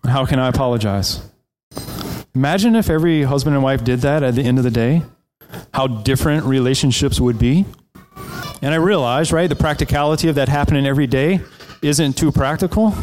[0.04, 1.22] How can I apologize?
[2.36, 5.04] Imagine if every husband and wife did that at the end of the day,
[5.72, 7.64] how different relationships would be.
[8.64, 11.42] And I realize, right, the practicality of that happening every day
[11.84, 12.96] isn't too practical.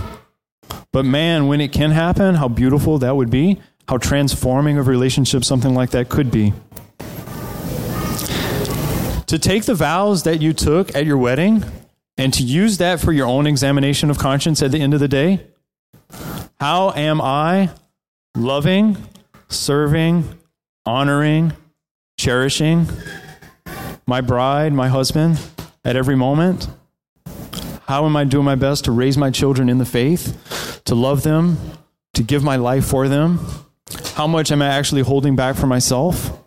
[0.92, 5.46] But man, when it can happen, how beautiful that would be, how transforming of relationships
[5.46, 6.52] something like that could be.
[9.26, 11.62] To take the vows that you took at your wedding
[12.16, 15.06] and to use that for your own examination of conscience at the end of the
[15.06, 15.46] day.
[16.58, 17.70] How am I
[18.34, 18.96] loving
[19.50, 20.24] serving,
[20.86, 21.52] honoring,
[22.18, 22.86] cherishing
[24.06, 25.38] my bride, my husband
[25.84, 26.68] at every moment?
[27.86, 31.22] How am I doing my best to raise my children in the faith, to love
[31.22, 31.58] them,
[32.14, 33.40] to give my life for them?
[34.14, 36.38] How much am I actually holding back for myself?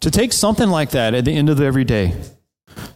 [0.00, 2.14] To take something like that at the end of the every day,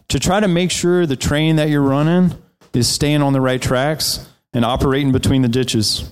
[0.09, 2.35] to try to make sure the train that you're running
[2.73, 6.11] is staying on the right tracks and operating between the ditches.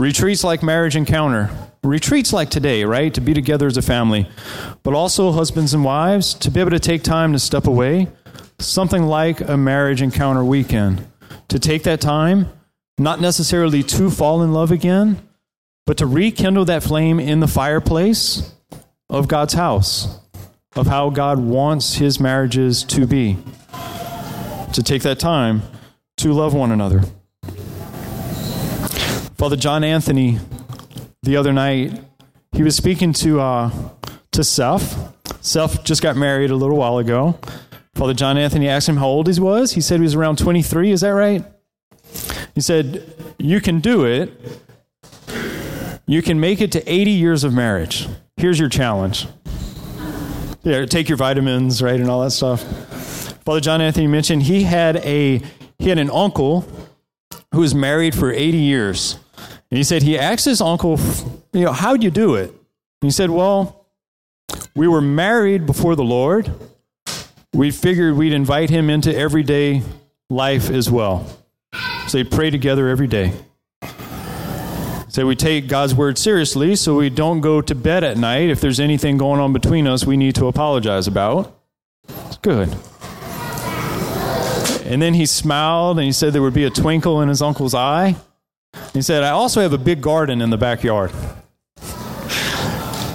[0.00, 1.50] Retreats like marriage encounter,
[1.84, 3.12] retreats like today, right?
[3.12, 4.26] To be together as a family,
[4.82, 8.08] but also husbands and wives to be able to take time to step away.
[8.58, 11.06] Something like a marriage encounter weekend.
[11.48, 12.50] To take that time,
[12.96, 15.20] not necessarily to fall in love again,
[15.84, 18.54] but to rekindle that flame in the fireplace
[19.10, 20.18] of God's house,
[20.76, 23.36] of how God wants his marriages to be.
[24.72, 25.60] To take that time
[26.16, 27.02] to love one another.
[29.40, 30.38] Father John Anthony,
[31.22, 31.98] the other night,
[32.52, 33.70] he was speaking to uh,
[34.32, 35.14] to Seth.
[35.40, 37.38] Seth just got married a little while ago.
[37.94, 39.72] Father John Anthony asked him how old he was.
[39.72, 40.90] He said he was around 23.
[40.90, 41.42] Is that right?
[42.54, 44.30] He said, You can do it.
[46.06, 48.08] You can make it to 80 years of marriage.
[48.36, 49.26] Here's your challenge.
[50.64, 52.62] Yeah, take your vitamins, right, and all that stuff.
[53.46, 55.40] Father John Anthony mentioned he had a
[55.78, 56.68] he had an uncle
[57.54, 59.16] who was married for 80 years.
[59.70, 60.98] And he said he asked his uncle,
[61.52, 62.50] you know, how'd you do it?
[62.50, 63.86] And he said, well,
[64.74, 66.50] we were married before the Lord.
[67.52, 69.82] We figured we'd invite him into everyday
[70.28, 71.26] life as well.
[72.06, 73.32] So they pray together every day.
[75.08, 78.60] So we take God's word seriously, so we don't go to bed at night if
[78.60, 81.56] there's anything going on between us we need to apologize about.
[82.26, 82.68] It's good.
[84.86, 87.74] And then he smiled and he said there would be a twinkle in his uncle's
[87.74, 88.16] eye.
[88.92, 91.12] He said, I also have a big garden in the backyard.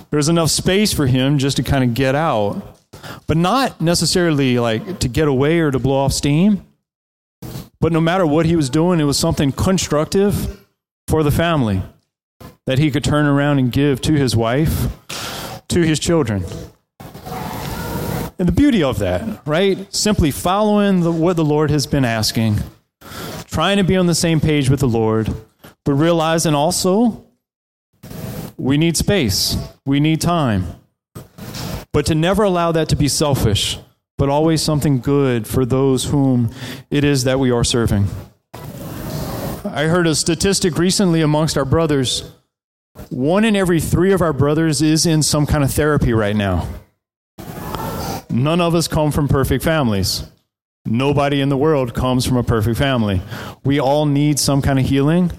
[0.10, 2.80] There's enough space for him just to kind of get out,
[3.28, 6.66] but not necessarily like to get away or to blow off steam.
[7.82, 10.66] But no matter what he was doing, it was something constructive
[11.08, 11.82] for the family
[12.66, 14.88] that he could turn around and give to his wife,
[15.68, 16.46] to his children.
[18.40, 19.94] And the beauty of that, right?
[19.94, 22.60] Simply following the, what the Lord has been asking,
[23.46, 25.34] trying to be on the same page with the Lord,
[25.86, 27.26] but realizing also
[28.58, 29.56] we need space,
[29.86, 30.66] we need time.
[31.94, 33.80] But to never allow that to be selfish,
[34.18, 36.52] but always something good for those whom
[36.90, 38.08] it is that we are serving.
[39.64, 42.32] I heard a statistic recently amongst our brothers.
[43.10, 46.68] One in every three of our brothers is in some kind of therapy right now.
[48.30, 50.24] None of us come from perfect families.
[50.86, 53.22] Nobody in the world comes from a perfect family.
[53.64, 55.32] We all need some kind of healing.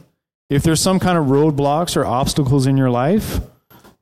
[0.48, 3.40] If there's some kind of roadblocks or obstacles in your life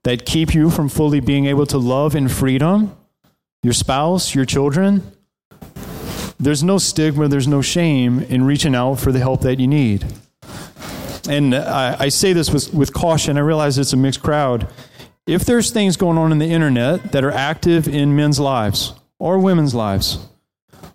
[0.02, 2.94] that keep you from fully being able to love in freedom,
[3.62, 5.02] your spouse, your children,
[6.38, 10.04] there's no stigma, there's no shame in reaching out for the help that you need.
[11.26, 13.38] And I, I say this with, with caution.
[13.38, 14.68] I realize it's a mixed crowd
[15.26, 19.38] if there's things going on in the internet that are active in men's lives or
[19.38, 20.18] women's lives,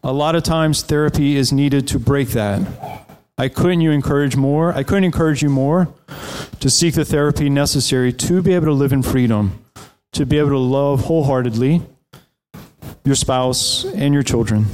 [0.04, 2.99] a lot of times therapy is needed to break that.
[3.40, 4.74] I couldn't you encourage more?
[4.74, 5.88] I couldn't encourage you more
[6.60, 9.64] to seek the therapy necessary to be able to live in freedom,
[10.12, 11.82] to be able to love wholeheartedly
[13.06, 14.66] your spouse and your children.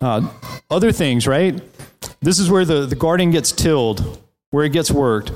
[0.00, 0.28] Uh,
[0.68, 1.62] other things, right?
[2.20, 4.20] This is where the, the garden gets tilled,
[4.50, 5.30] where it gets worked.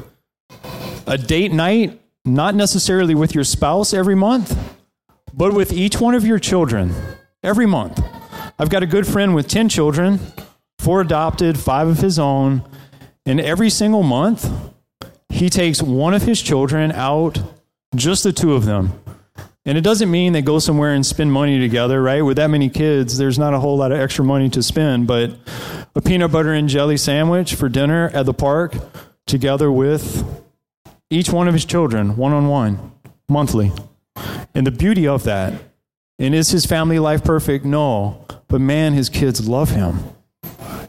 [1.07, 4.59] A date night not necessarily with your spouse every month,
[5.33, 6.93] but with each one of your children
[7.45, 8.01] every month.
[8.59, 10.19] I've got a good friend with 10 children,
[10.81, 12.63] four adopted, five of his own,
[13.27, 14.51] and every single month,
[15.29, 17.39] he takes one of his children out,
[17.95, 18.93] just the two of them.
[19.67, 22.23] And it doesn't mean they go somewhere and spend money together, right?
[22.23, 25.37] With that many kids, there's not a whole lot of extra money to spend, but
[25.95, 28.75] a peanut butter and jelly sandwich for dinner at the park
[29.27, 30.25] together with
[31.11, 32.93] each one of his children one on one,
[33.29, 33.71] monthly.
[34.55, 35.53] And the beauty of that,
[36.19, 37.67] and is his family life perfect?
[37.67, 38.25] No.
[38.49, 39.99] But man, his kids love him.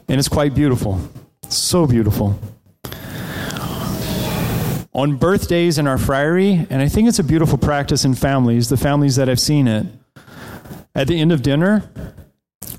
[0.08, 1.00] And it's quite beautiful.
[1.48, 2.38] So beautiful.
[4.94, 8.76] On birthdays in our friary, and I think it's a beautiful practice in families, the
[8.76, 9.86] families that have seen it,
[10.94, 11.90] at the end of dinner,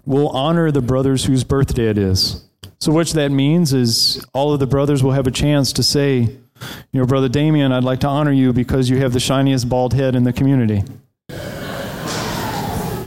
[0.06, 2.46] we'll honor the brothers whose birthday it is.
[2.80, 6.18] So, what that means is all of the brothers will have a chance to say,
[6.20, 9.94] you know, Brother Damien, I'd like to honor you because you have the shiniest bald
[9.94, 10.84] head in the community.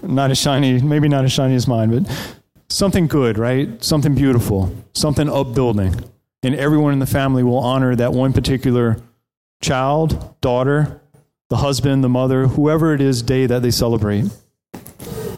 [0.02, 3.82] Not as shiny, maybe not as shiny as mine, but something good, right?
[3.82, 6.04] Something beautiful, something upbuilding.
[6.42, 8.98] And everyone in the family will honor that one particular
[9.60, 11.00] child, daughter,
[11.48, 14.26] the husband, the mother, whoever it is, day that they celebrate.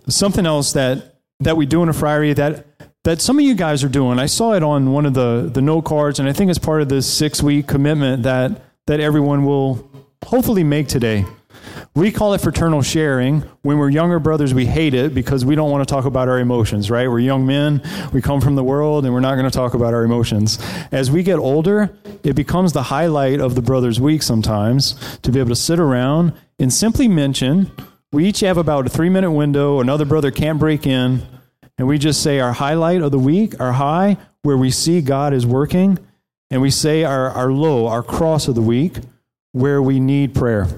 [0.08, 2.66] Something else that, that we do in a friary that
[3.04, 4.18] that some of you guys are doing.
[4.18, 6.82] I saw it on one of the, the note cards, and I think it's part
[6.82, 9.90] of this six week commitment that, that everyone will
[10.26, 11.24] hopefully make today.
[11.98, 13.40] We call it fraternal sharing.
[13.62, 16.38] When we're younger brothers, we hate it because we don't want to talk about our
[16.38, 17.08] emotions, right?
[17.08, 17.82] We're young men,
[18.12, 20.60] we come from the world, and we're not going to talk about our emotions.
[20.92, 21.90] As we get older,
[22.22, 26.34] it becomes the highlight of the Brothers Week sometimes to be able to sit around
[26.60, 27.68] and simply mention
[28.12, 31.26] we each have about a three minute window, another brother can't break in
[31.78, 35.34] and we just say our highlight of the week, our high, where we see God
[35.34, 35.98] is working,
[36.48, 38.98] and we say our, our low, our cross of the week,
[39.50, 40.68] where we need prayer.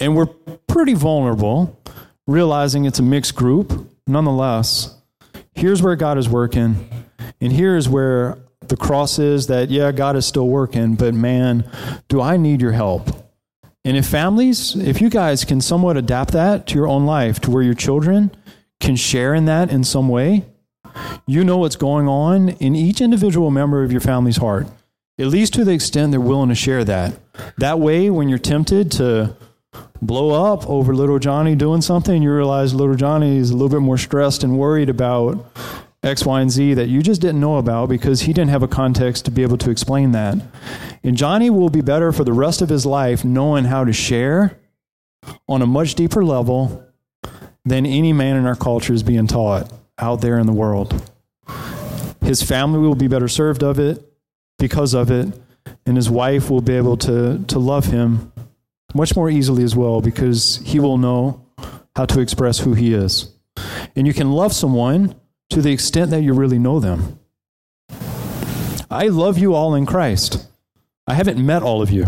[0.00, 1.80] And we're pretty vulnerable,
[2.26, 3.88] realizing it's a mixed group.
[4.06, 4.96] Nonetheless,
[5.54, 6.88] here's where God is working,
[7.40, 8.38] and here's where
[8.68, 11.70] the cross is that, yeah, God is still working, but man,
[12.08, 13.10] do I need your help?
[13.84, 17.50] And if families, if you guys can somewhat adapt that to your own life, to
[17.50, 18.30] where your children,
[18.80, 20.44] can share in that in some way,
[21.26, 24.66] you know what's going on in each individual member of your family's heart,
[25.18, 27.18] at least to the extent they're willing to share that.
[27.58, 29.36] That way, when you're tempted to
[30.00, 33.80] blow up over little Johnny doing something, you realize little Johnny is a little bit
[33.80, 35.46] more stressed and worried about
[36.02, 38.68] X, Y, and Z that you just didn't know about because he didn't have a
[38.68, 40.36] context to be able to explain that.
[41.04, 44.58] And Johnny will be better for the rest of his life knowing how to share
[45.48, 46.84] on a much deeper level
[47.64, 51.10] than any man in our culture is being taught out there in the world.
[52.20, 54.02] His family will be better served of it
[54.58, 55.32] because of it,
[55.86, 58.32] and his wife will be able to, to love him
[58.94, 61.44] much more easily as well because he will know
[61.96, 63.32] how to express who he is.
[63.96, 65.14] And you can love someone
[65.50, 67.18] to the extent that you really know them.
[68.90, 70.46] I love you all in Christ.
[71.06, 72.06] I haven't met all of you.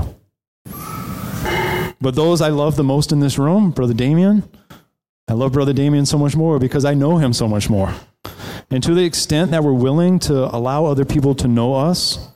[2.00, 4.42] But those I love the most in this room, Brother Damien,
[5.26, 7.94] I love Brother Damien so much more because I know him so much more.
[8.70, 12.28] And to the extent that we're willing to allow other people to know us,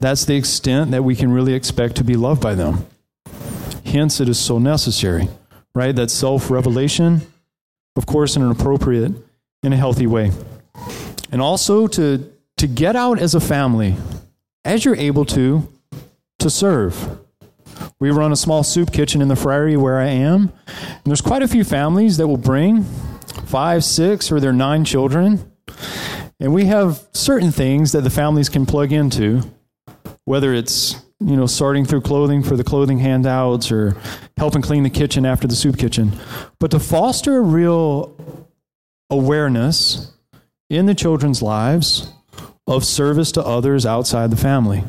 [0.00, 2.86] that's the extent that we can really expect to be loved by them.
[3.84, 5.28] Hence, it is so necessary,
[5.74, 5.94] right?
[5.94, 7.22] That self revelation,
[7.96, 9.12] of course, in an appropriate,
[9.62, 10.30] in a healthy way.
[11.32, 13.96] And also to, to get out as a family,
[14.64, 15.68] as you're able to,
[16.38, 17.18] to serve.
[18.00, 20.52] We run a small soup kitchen in the friary where I am.
[20.66, 22.84] And there's quite a few families that will bring
[23.46, 25.50] five, six, or their nine children.
[26.40, 29.42] And we have certain things that the families can plug into,
[30.28, 33.96] whether it's you know sorting through clothing for the clothing handouts or
[34.36, 36.12] helping clean the kitchen after the soup kitchen.
[36.60, 38.14] But to foster a real
[39.08, 40.12] awareness
[40.68, 42.12] in the children's lives
[42.66, 44.84] of service to others outside the family.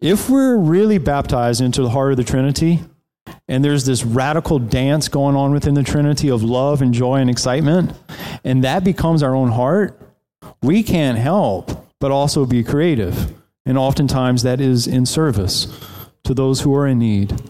[0.00, 2.80] If we're really baptized into the heart of the Trinity,
[3.48, 7.28] and there's this radical dance going on within the Trinity of love and joy and
[7.28, 7.90] excitement,
[8.44, 10.00] and that becomes our own heart,
[10.62, 13.34] we can't help but also be creative.
[13.66, 15.66] And oftentimes that is in service
[16.24, 17.40] to those who are in need,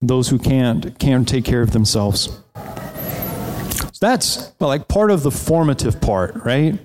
[0.00, 2.38] those who can't can't take care of themselves.
[2.54, 6.78] So that's like part of the formative part, right?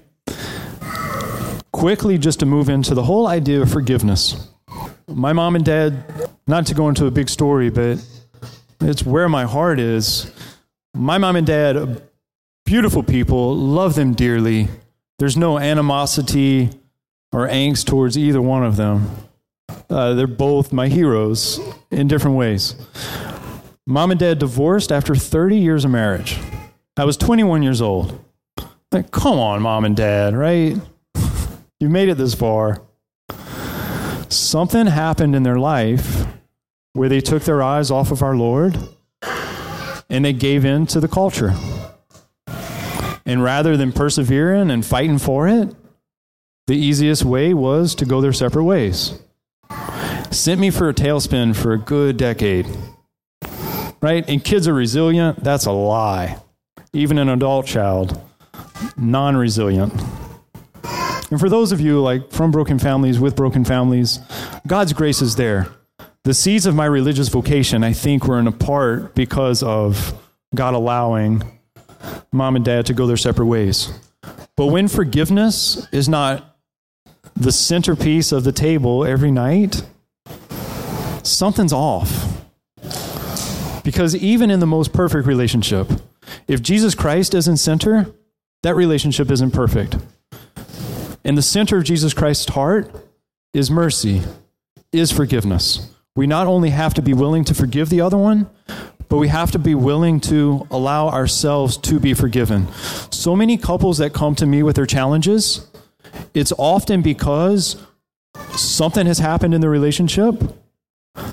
[1.71, 4.49] Quickly, just to move into the whole idea of forgiveness.
[5.07, 8.03] My mom and dad, not to go into a big story, but
[8.81, 10.31] it's where my heart is.
[10.93, 12.01] My mom and dad,
[12.65, 14.67] beautiful people, love them dearly.
[15.19, 16.69] There's no animosity
[17.31, 19.09] or angst towards either one of them.
[19.89, 21.59] Uh, they're both my heroes
[21.91, 22.75] in different ways.
[23.85, 26.37] Mom and dad divorced after 30 years of marriage.
[26.97, 28.19] I was 21 years old.
[28.91, 30.77] Like, come on, mom and dad, right?
[31.79, 32.81] You made it this far.
[34.29, 36.25] Something happened in their life
[36.93, 38.75] where they took their eyes off of our Lord
[40.09, 41.53] and they gave in to the culture.
[43.27, 45.75] And rather than persevering and fighting for it,
[46.67, 49.17] the easiest way was to go their separate ways.
[50.31, 52.67] Sent me for a tailspin for a good decade.
[54.01, 54.27] Right?
[54.27, 55.43] And kids are resilient.
[55.43, 56.37] That's a lie.
[56.93, 58.21] Even an adult child,
[58.97, 59.93] non resilient.
[61.29, 64.19] And for those of you like from broken families, with broken families,
[64.65, 65.67] God's grace is there.
[66.23, 70.13] The seeds of my religious vocation, I think, were in a part because of
[70.53, 71.43] God allowing
[72.31, 73.91] mom and dad to go their separate ways.
[74.55, 76.56] But when forgiveness is not
[77.39, 79.83] the centerpiece of the table every night,
[81.23, 82.43] something's off.
[83.83, 85.89] Because even in the most perfect relationship,
[86.47, 88.07] if Jesus Christ isn't center,
[88.63, 89.97] that relationship isn't perfect.
[91.23, 92.91] And the center of Jesus Christ's heart
[93.53, 94.23] is mercy,
[94.91, 95.89] is forgiveness.
[96.15, 98.49] We not only have to be willing to forgive the other one,
[99.09, 102.67] but we have to be willing to allow ourselves to be forgiven.
[103.11, 105.67] So many couples that come to me with their challenges,
[106.33, 107.77] it's often because
[108.55, 110.35] something has happened in the relationship.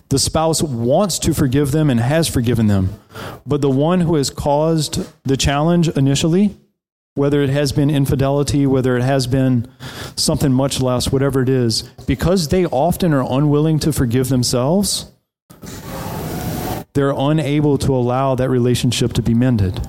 [0.09, 2.99] The spouse wants to forgive them and has forgiven them.
[3.47, 6.57] But the one who has caused the challenge initially,
[7.15, 9.71] whether it has been infidelity, whether it has been
[10.17, 15.13] something much less, whatever it is, because they often are unwilling to forgive themselves,
[16.95, 19.81] they're unable to allow that relationship to be mended.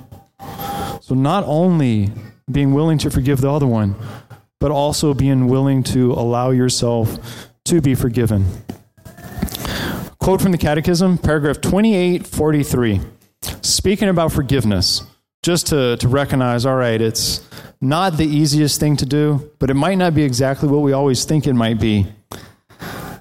[1.02, 2.12] So, not only
[2.52, 3.96] being willing to forgive the other one,
[4.60, 8.45] but also being willing to allow yourself to be forgiven.
[10.20, 13.01] Quote from the Catechism, paragraph 2843.
[13.62, 15.03] Speaking about forgiveness,
[15.43, 17.47] just to, to recognize, all right, it's
[17.80, 21.26] not the easiest thing to do, but it might not be exactly what we always
[21.26, 22.08] think it might be.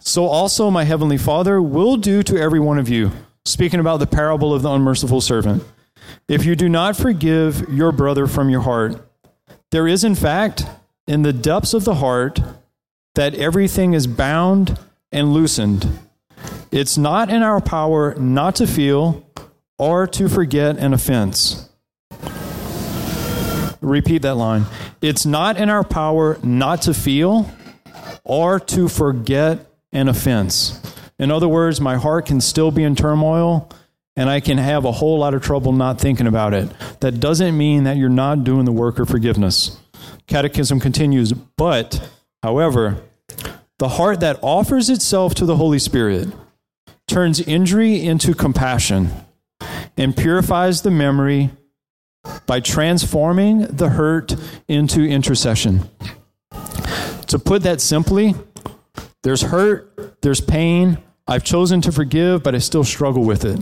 [0.01, 3.11] So also my heavenly Father will do to every one of you,
[3.45, 5.63] speaking about the parable of the unmerciful servant.
[6.29, 9.07] If you do not forgive your brother from your heart,
[9.71, 10.65] there is in fact
[11.07, 12.41] in the depths of the heart
[13.15, 14.79] that everything is bound
[15.13, 16.01] and loosened.
[16.71, 19.25] It's not in our power not to feel
[19.79, 21.69] or to forget an offense.
[23.81, 24.65] Repeat that line.
[25.01, 27.51] It's not in our power not to feel
[28.25, 30.81] or to forget an offense.
[31.19, 33.71] In other words, my heart can still be in turmoil
[34.17, 36.71] and I can have a whole lot of trouble not thinking about it.
[37.01, 39.79] That doesn't mean that you're not doing the work of forgiveness.
[40.27, 42.11] Catechism continues, but,
[42.43, 43.03] however,
[43.79, 46.29] the heart that offers itself to the Holy Spirit
[47.07, 49.11] turns injury into compassion
[49.97, 51.51] and purifies the memory
[52.47, 54.35] by transforming the hurt
[54.69, 55.89] into intercession.
[57.29, 58.35] To put that simply,
[59.23, 63.61] there's hurt, there's pain, I've chosen to forgive, but I still struggle with it.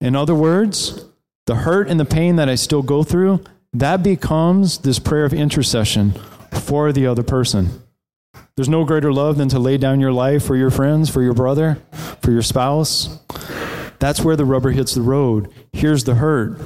[0.00, 1.04] In other words,
[1.46, 5.32] the hurt and the pain that I still go through, that becomes this prayer of
[5.32, 6.12] intercession
[6.52, 7.82] for the other person.
[8.56, 11.34] There's no greater love than to lay down your life for your friends, for your
[11.34, 11.78] brother,
[12.20, 13.18] for your spouse.
[13.98, 15.52] That's where the rubber hits the road.
[15.72, 16.60] Here's the hurt.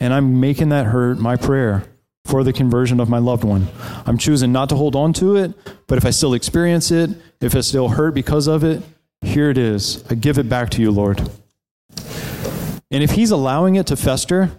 [0.00, 1.84] And I'm making that hurt my prayer
[2.24, 3.68] for the conversion of my loved one.
[4.06, 5.52] I'm choosing not to hold on to it,
[5.86, 8.82] but if I still experience it, if I still hurt because of it,
[9.22, 10.04] here it is.
[10.10, 11.20] I give it back to you, Lord.
[12.90, 14.50] And if He's allowing it to fester,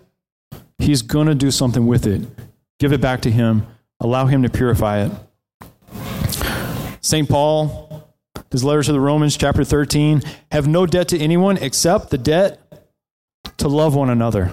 [0.81, 2.21] He's going to do something with it.
[2.79, 3.67] Give it back to Him,
[3.99, 5.11] allow Him to purify it.
[7.01, 7.29] St.
[7.29, 7.91] Paul,
[8.51, 10.21] his letter to the Romans, chapter 13
[10.51, 12.59] have no debt to anyone except the debt
[13.57, 14.51] to love one another.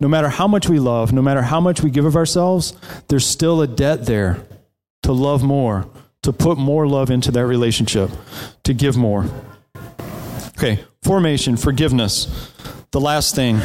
[0.00, 2.72] No matter how much we love, no matter how much we give of ourselves,
[3.08, 4.42] there's still a debt there
[5.02, 5.88] to love more,
[6.22, 8.10] to put more love into that relationship,
[8.64, 9.26] to give more.
[10.56, 12.50] Okay, formation, forgiveness.
[12.92, 13.60] The last thing,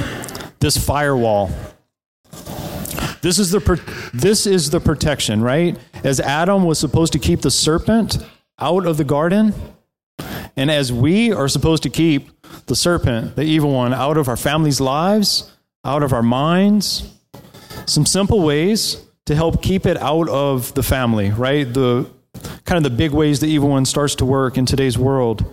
[0.59, 1.51] this firewall.
[3.21, 3.81] This is the
[4.13, 5.77] this is the protection, right?
[6.03, 8.17] As Adam was supposed to keep the serpent
[8.59, 9.53] out of the garden,
[10.55, 12.29] and as we are supposed to keep
[12.67, 15.51] the serpent, the evil one, out of our families' lives,
[15.83, 17.11] out of our minds.
[17.85, 21.71] Some simple ways to help keep it out of the family, right?
[21.71, 22.09] The
[22.65, 25.45] kind of the big ways the evil one starts to work in today's world.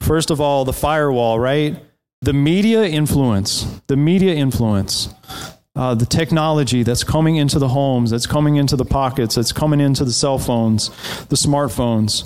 [0.00, 1.76] First of all, the firewall, right?
[2.22, 5.14] The media influence, the media influence,
[5.74, 9.80] uh, the technology that's coming into the homes, that's coming into the pockets, that's coming
[9.80, 10.88] into the cell phones,
[11.26, 12.24] the smartphones.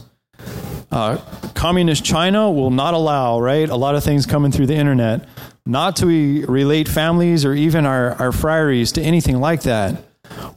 [0.93, 1.19] Uh,
[1.55, 3.69] communist China will not allow, right?
[3.69, 5.29] A lot of things coming through the internet,
[5.67, 10.03] not to relate families or even our, our friaries to anything like that.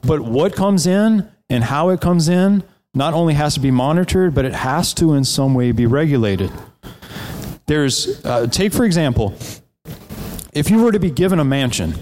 [0.02, 2.62] But what comes in and how it comes in
[2.94, 6.52] not only has to be monitored, but it has to in some way be regulated.
[7.66, 9.34] There's, uh, take for example,
[10.52, 11.94] if you were to be given a mansion,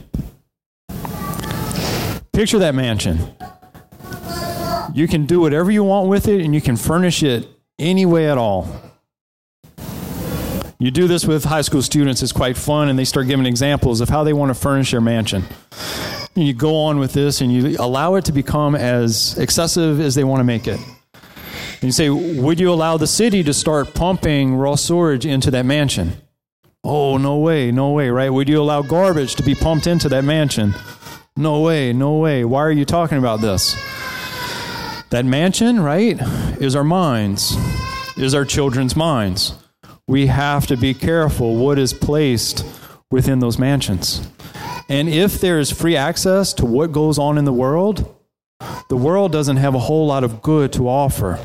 [2.32, 3.18] picture that mansion.
[4.94, 7.48] You can do whatever you want with it and you can furnish it
[7.78, 8.68] any way at all.
[10.78, 14.00] You do this with high school students, it's quite fun, and they start giving examples
[14.00, 15.44] of how they want to furnish their mansion.
[16.34, 20.14] And you go on with this and you allow it to become as excessive as
[20.14, 20.80] they want to make it.
[21.82, 25.66] And you say, Would you allow the city to start pumping raw sewage into that
[25.66, 26.12] mansion?
[26.84, 28.30] Oh, no way, no way, right?
[28.30, 30.74] Would you allow garbage to be pumped into that mansion?
[31.36, 32.44] No way, no way.
[32.44, 33.74] Why are you talking about this?
[35.10, 36.20] That mansion, right,
[36.60, 37.56] is our minds,
[38.16, 39.54] is our children's minds.
[40.06, 42.64] We have to be careful what is placed
[43.10, 44.28] within those mansions.
[44.88, 48.14] And if there is free access to what goes on in the world,
[48.88, 51.40] the world doesn't have a whole lot of good to offer,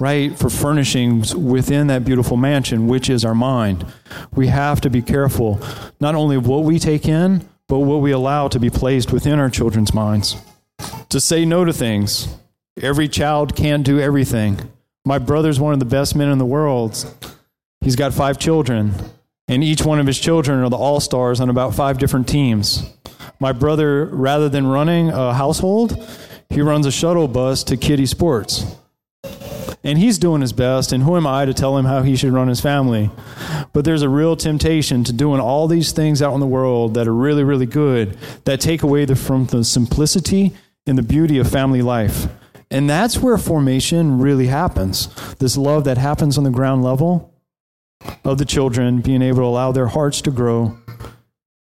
[0.00, 3.86] right, for furnishings within that beautiful mansion, which is our mind.
[4.34, 5.60] We have to be careful
[6.00, 9.38] not only of what we take in, but what we allow to be placed within
[9.38, 10.36] our children's minds.
[11.10, 12.26] To say no to things,
[12.82, 14.58] Every child can't do everything.
[15.04, 17.14] My brother's one of the best men in the world.
[17.82, 18.94] He's got five children,
[19.48, 22.82] and each one of his children are the all stars on about five different teams.
[23.38, 26.08] My brother, rather than running a household,
[26.48, 28.64] he runs a shuttle bus to Kiddie Sports.
[29.82, 32.32] And he's doing his best, and who am I to tell him how he should
[32.32, 33.10] run his family?
[33.72, 37.08] But there's a real temptation to doing all these things out in the world that
[37.08, 40.52] are really, really good, that take away the, from the simplicity
[40.86, 42.26] and the beauty of family life.
[42.70, 45.08] And that's where formation really happens.
[45.36, 47.32] This love that happens on the ground level
[48.24, 50.78] of the children being able to allow their hearts to grow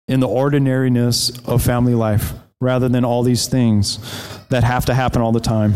[0.07, 3.97] in the ordinariness of family life rather than all these things
[4.49, 5.73] that have to happen all the time.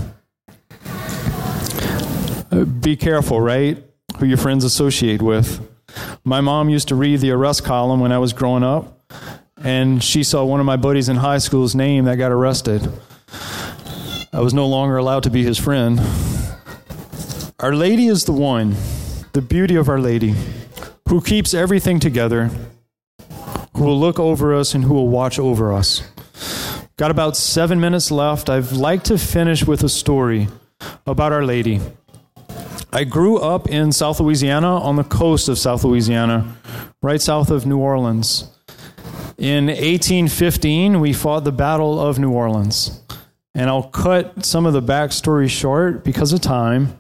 [2.54, 3.84] Uh, be careful, right?
[4.20, 5.60] Who your friends associate with.
[6.24, 9.12] My mom used to read the arrest column when I was growing up,
[9.64, 12.88] and she saw one of my buddies in high school's name that got arrested.
[14.32, 16.00] I was no longer allowed to be his friend.
[17.60, 18.76] Our Lady is the one,
[19.32, 20.36] the beauty of Our Lady,
[21.10, 22.52] who keeps everything together,
[23.76, 26.04] who will look over us and who will watch over us.
[26.98, 28.48] Got about seven minutes left.
[28.48, 30.50] I'd like to finish with a story
[31.08, 31.82] about Our Lady.
[32.96, 36.56] I grew up in South Louisiana on the coast of South Louisiana,
[37.02, 38.56] right south of New Orleans.
[39.40, 43.02] In 1815, we fought the Battle of New Orleans.
[43.56, 46.96] And I'll cut some of the backstory short because of time.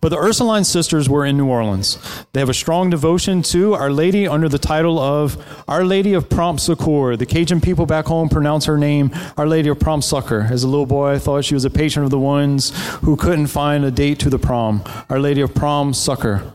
[0.00, 1.98] But the Ursuline sisters were in New Orleans.
[2.32, 5.36] They have a strong devotion to Our Lady under the title of
[5.66, 7.16] Our Lady of Prompt Succor.
[7.16, 10.48] The Cajun people back home pronounce her name Our Lady of Prompt Succor.
[10.50, 13.48] As a little boy, I thought she was a patron of the ones who couldn't
[13.48, 14.82] find a date to the prom.
[15.10, 16.52] Our Lady of Prompt Succor.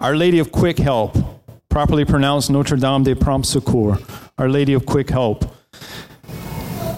[0.00, 1.16] Our Lady of Quick Help,
[1.68, 3.98] properly pronounced Notre Dame de Prompt Succor.
[4.38, 5.44] Our Lady of Quick Help.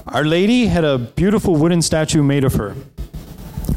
[0.06, 2.74] Our Lady had a beautiful wooden statue made of her,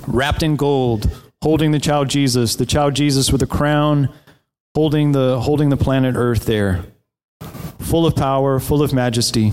[0.07, 1.09] wrapped in gold,
[1.41, 4.13] holding the child Jesus, the child Jesus with a crown,
[4.75, 6.83] holding the, holding the planet Earth there,
[7.79, 9.51] full of power, full of majesty.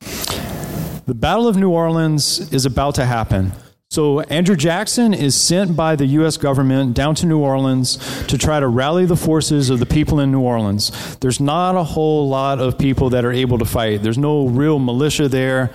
[0.00, 3.52] The Battle of New Orleans is about to happen.
[3.90, 6.36] So, Andrew Jackson is sent by the U.S.
[6.36, 10.30] government down to New Orleans to try to rally the forces of the people in
[10.30, 11.16] New Orleans.
[11.16, 14.78] There's not a whole lot of people that are able to fight, there's no real
[14.78, 15.70] militia there.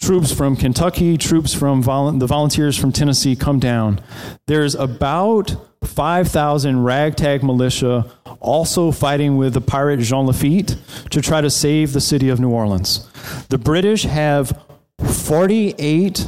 [0.00, 4.00] Troops from Kentucky, troops from the volunteers from Tennessee come down.
[4.46, 10.76] There's about 5,000 ragtag militia also fighting with the pirate Jean Lafitte
[11.10, 13.08] to try to save the city of New Orleans.
[13.48, 14.58] The British have
[15.04, 16.26] 48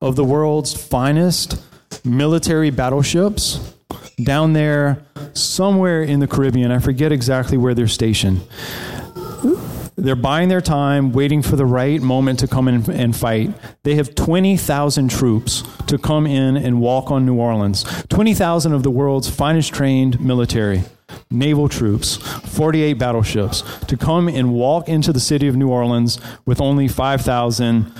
[0.00, 1.62] of the world's finest
[2.04, 3.74] military battleships
[4.22, 5.02] down there
[5.32, 6.70] somewhere in the Caribbean.
[6.70, 8.42] I forget exactly where they're stationed.
[9.98, 13.52] They're buying their time, waiting for the right moment to come in and fight.
[13.82, 17.84] They have 20,000 troops to come in and walk on New Orleans.
[18.08, 20.84] 20,000 of the world's finest trained military,
[21.32, 26.60] naval troops, 48 battleships to come and walk into the city of New Orleans with
[26.60, 27.92] only 5,000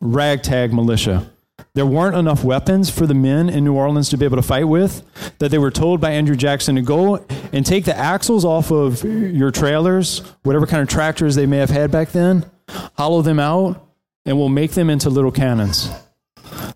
[0.00, 1.30] ragtag militia.
[1.74, 4.68] There weren't enough weapons for the men in New Orleans to be able to fight
[4.68, 5.02] with,
[5.40, 9.02] that they were told by Andrew Jackson to go and take the axles off of
[9.02, 12.48] your trailers, whatever kind of tractors they may have had back then,
[12.96, 13.88] hollow them out,
[14.24, 15.90] and we'll make them into little cannons.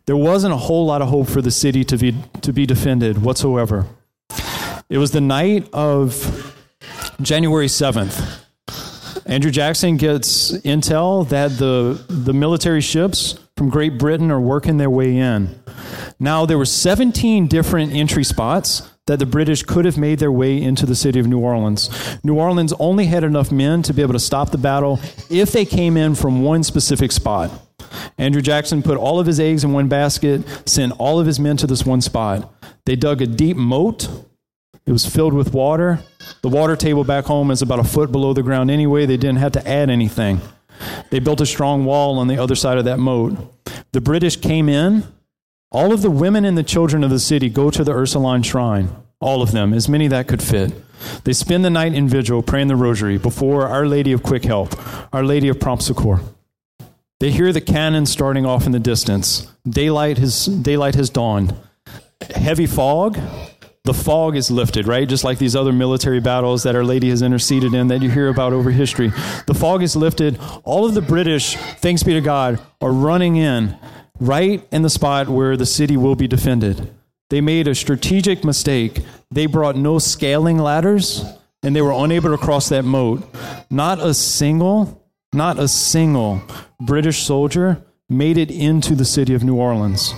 [0.07, 3.23] There wasn't a whole lot of hope for the city to be, to be defended
[3.23, 3.87] whatsoever.
[4.91, 6.57] It was the night of
[7.23, 8.41] January 7th.
[9.27, 14.89] Andrew Jackson gets intel that the, the military ships from Great Britain are working their
[14.89, 15.61] way in.
[16.19, 20.61] Now, there were 17 different entry spots that the British could have made their way
[20.63, 21.91] into the city of New Orleans.
[22.25, 25.65] New Orleans only had enough men to be able to stop the battle if they
[25.65, 27.51] came in from one specific spot.
[28.17, 31.57] Andrew Jackson put all of his eggs in one basket, sent all of his men
[31.59, 32.53] to this one spot.
[32.87, 34.09] They dug a deep moat
[34.89, 35.99] it was filled with water.
[36.41, 39.05] The water table back home is about a foot below the ground anyway.
[39.05, 40.41] They didn't have to add anything.
[41.11, 43.37] They built a strong wall on the other side of that moat.
[43.93, 45.05] The British came in.
[45.71, 48.91] All of the women and the children of the city go to the Ursuline shrine.
[49.21, 50.73] All of them, as many that could fit.
[51.25, 54.75] They spend the night in vigil praying the rosary before Our Lady of Quick Help,
[55.13, 56.21] Our Lady of Prompt Succor.
[57.21, 59.51] They hear the cannon starting off in the distance.
[59.69, 61.55] Daylight has, daylight has dawned.
[62.35, 63.19] Heavy fog
[63.89, 65.09] the fog is lifted, right?
[65.09, 68.29] Just like these other military battles that Our Lady has interceded in that you hear
[68.29, 69.09] about over history.
[69.47, 70.39] The fog is lifted.
[70.63, 73.79] All of the British, thanks be to God, are running in
[74.21, 76.95] right in the spot where the city will be defended.
[77.31, 79.01] They made a strategic mistake.
[79.31, 81.25] They brought no scaling ladders
[81.63, 83.25] and they were unable to cross that moat.
[83.71, 86.43] Not a single, not a single
[86.79, 90.13] British soldier made it into the city of New Orleans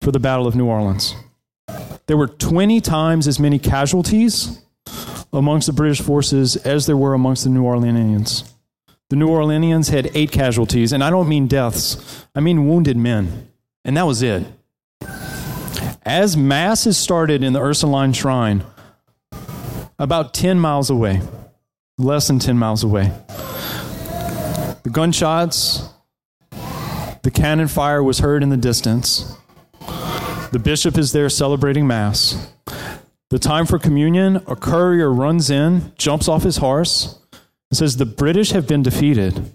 [0.00, 1.14] for the Battle of New Orleans.
[2.06, 4.60] There were 20 times as many casualties
[5.32, 8.50] amongst the British forces as there were amongst the New Orleanians.
[9.10, 13.48] The New Orleanians had eight casualties, and I don't mean deaths, I mean wounded men.
[13.84, 14.46] And that was it.
[16.02, 18.64] As Mass is started in the Ursuline Shrine,
[19.98, 21.22] about 10 miles away,
[21.96, 23.12] less than 10 miles away,
[24.82, 25.88] the gunshots,
[27.22, 29.34] the cannon fire was heard in the distance.
[30.54, 32.52] The bishop is there celebrating Mass.
[33.30, 38.06] The time for communion, a courier runs in, jumps off his horse, and says, The
[38.06, 39.50] British have been defeated.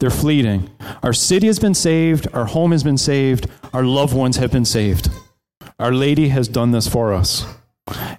[0.00, 0.70] They're fleeting.
[1.04, 2.26] Our city has been saved.
[2.34, 3.48] Our home has been saved.
[3.72, 5.08] Our loved ones have been saved.
[5.78, 7.46] Our Lady has done this for us.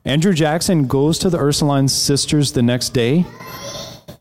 [0.06, 3.26] Andrew Jackson goes to the Ursuline sisters the next day,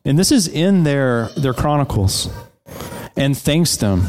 [0.04, 2.28] and this is in their, their chronicles,
[3.16, 4.08] and thanks them.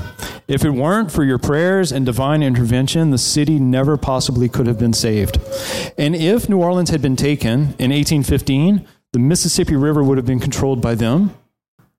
[0.49, 4.79] If it weren't for your prayers and divine intervention, the city never possibly could have
[4.79, 5.37] been saved.
[5.95, 10.39] And if New Orleans had been taken in 1815, the Mississippi River would have been
[10.39, 11.35] controlled by them,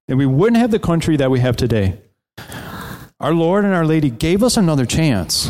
[0.09, 2.01] and we wouldn't have the country that we have today.
[3.21, 5.49] Our Lord and Our Lady gave us another chance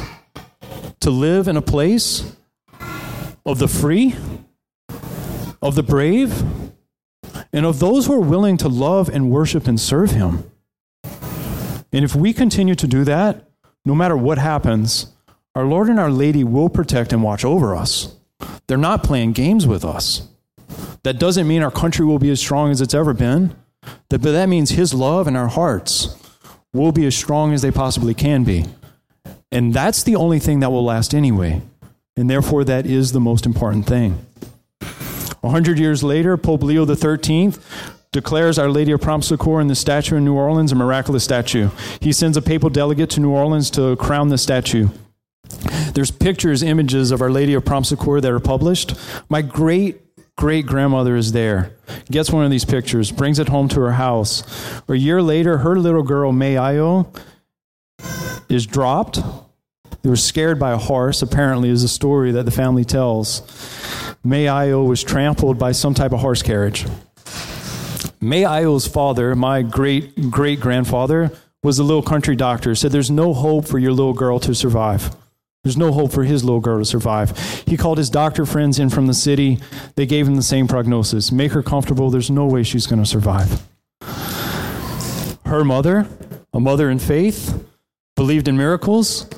[1.01, 2.37] to live in a place
[3.47, 4.15] of the free,
[5.63, 6.43] of the brave,
[7.51, 10.51] and of those who are willing to love and worship and serve Him.
[11.93, 13.49] And if we continue to do that,
[13.85, 15.07] no matter what happens,
[15.55, 18.15] our Lord and our Lady will protect and watch over us.
[18.67, 20.29] They're not playing games with us.
[21.03, 23.57] That doesn't mean our country will be as strong as it's ever been,
[24.09, 26.17] but that means His love and our hearts
[26.73, 28.67] will be as strong as they possibly can be.
[29.51, 31.63] And that's the only thing that will last anyway.
[32.17, 34.25] and therefore that is the most important thing.
[35.43, 37.53] A hundred years later, Pope Leo XIII
[38.13, 41.71] declares Our Lady of Prompt Succor in the statue in New Orleans a miraculous statue.
[42.01, 44.89] He sends a papal delegate to New Orleans to crown the statue.
[45.95, 48.95] There's pictures, images of Our Lady of Prompt Succor that are published.
[49.29, 50.01] My great
[50.37, 51.77] great grandmother is there,
[52.11, 54.43] gets one of these pictures, brings it home to her house.
[54.89, 57.15] A year later, her little girl, May Ayo,
[58.49, 59.21] is dropped.
[60.01, 63.43] They were scared by a horse, apparently, is a story that the family tells.
[64.25, 66.87] May Ayo was trampled by some type of horse carriage.
[68.23, 71.31] May Ayo's father, my great great grandfather,
[71.63, 75.17] was a little country doctor, said there's no hope for your little girl to survive.
[75.65, 77.39] There's no hope for his little girl to survive.
[77.67, 79.59] He called his doctor friends in from the city.
[79.95, 82.11] They gave him the same prognosis make her comfortable.
[82.11, 83.63] There's no way she's going to survive.
[85.47, 86.07] Her mother,
[86.53, 87.67] a mother in faith,
[88.17, 89.31] believed in miracles.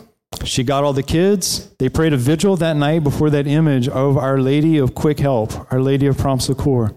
[0.45, 1.69] She got all the kids.
[1.79, 5.73] They prayed a vigil that night before that image of Our Lady of Quick Help,
[5.73, 6.97] Our Lady of Prompt Succor.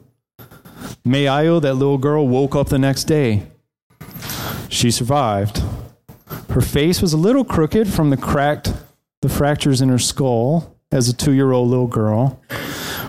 [1.07, 3.43] Mayo, oh, that little girl, woke up the next day.
[4.69, 5.61] She survived.
[6.49, 8.73] Her face was a little crooked from the cracked
[9.21, 12.41] the fractures in her skull as a two year old little girl.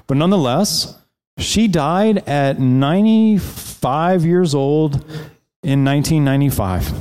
[0.06, 0.98] But nonetheless,
[1.38, 4.96] she died at 95 years old
[5.62, 6.92] in 1995.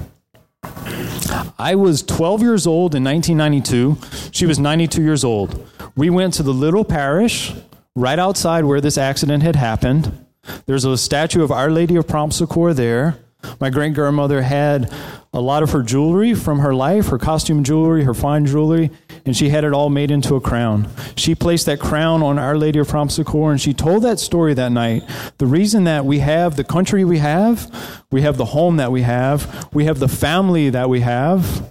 [1.59, 3.97] I was 12 years old in 1992.
[4.31, 5.65] She was 92 years old.
[5.95, 7.53] We went to the little parish
[7.95, 10.24] right outside where this accident had happened.
[10.65, 13.17] There's a statue of Our Lady of Prompt Succor there.
[13.59, 14.91] My great grandmother had
[15.33, 18.89] a lot of her jewelry from her life, her costume jewelry, her fine jewelry,
[19.25, 20.87] and she had it all made into a crown.
[21.15, 24.53] She placed that crown on Our Lady of Prompt Succor, and she told that story
[24.53, 25.03] that night.
[25.37, 27.69] The reason that we have the country we have,
[28.11, 31.69] we have the home that we have, we have the family that we have,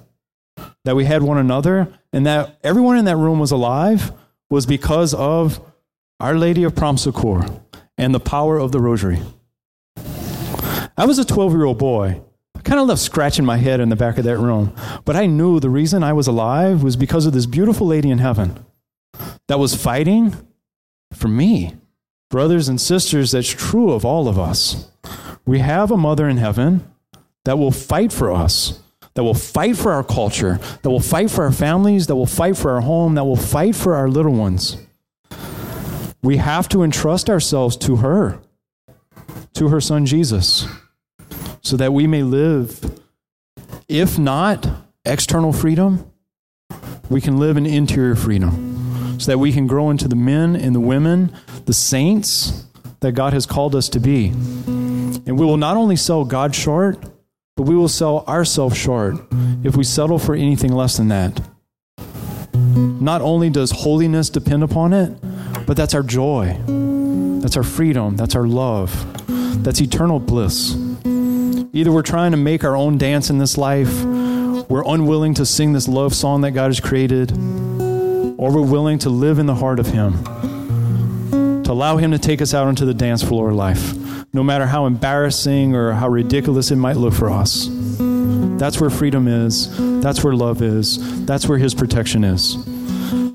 [0.84, 4.12] that we had one another, and that everyone in that room was alive
[4.50, 5.60] was because of
[6.20, 7.46] Our Lady of Prompt Succor
[7.98, 9.20] and the power of the rosary.
[10.96, 12.20] I was a 12 year old boy.
[12.56, 14.74] I kind of left scratching my head in the back of that room.
[15.04, 18.18] But I knew the reason I was alive was because of this beautiful lady in
[18.18, 18.64] heaven
[19.48, 20.34] that was fighting
[21.12, 21.74] for me.
[22.30, 24.88] Brothers and sisters, that's true of all of us.
[25.46, 26.90] We have a mother in heaven
[27.44, 28.80] that will fight for us,
[29.14, 32.56] that will fight for our culture, that will fight for our families, that will fight
[32.56, 34.78] for our home, that will fight for our little ones.
[36.24, 38.40] We have to entrust ourselves to her,
[39.52, 40.66] to her son Jesus
[41.60, 42.98] so that we may live,
[43.88, 44.66] if not
[45.04, 46.10] external freedom,
[47.10, 50.74] we can live in interior freedom, so that we can grow into the men and
[50.74, 51.30] the women,
[51.66, 52.64] the saints
[53.00, 54.28] that God has called us to be.
[54.28, 57.02] And we will not only sell God short,
[57.54, 59.16] but we will sell ourselves short
[59.62, 61.38] if we settle for anything less than that.
[62.54, 65.18] Not only does holiness depend upon it,
[65.66, 66.56] but that's our joy,
[67.40, 68.92] that's our freedom, that's our love,
[69.62, 70.76] that's eternal bliss.
[71.72, 74.04] Either we're trying to make our own dance in this life,
[74.68, 79.10] we're unwilling to sing this love song that God has created, or we're willing to
[79.10, 80.22] live in the heart of Him,
[81.64, 83.94] to allow Him to take us out onto the dance floor of life,
[84.32, 87.68] no matter how embarrassing or how ridiculous it might look for us.
[88.58, 89.68] That's where freedom is.
[90.00, 91.26] That's where love is.
[91.26, 92.56] That's where His protection is.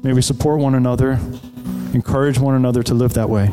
[0.02, 1.20] May we support one another,
[1.94, 3.52] encourage one another to live that way,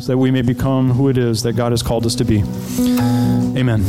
[0.00, 2.42] so that we may become who it is that God has called us to be.
[3.58, 3.84] Amen.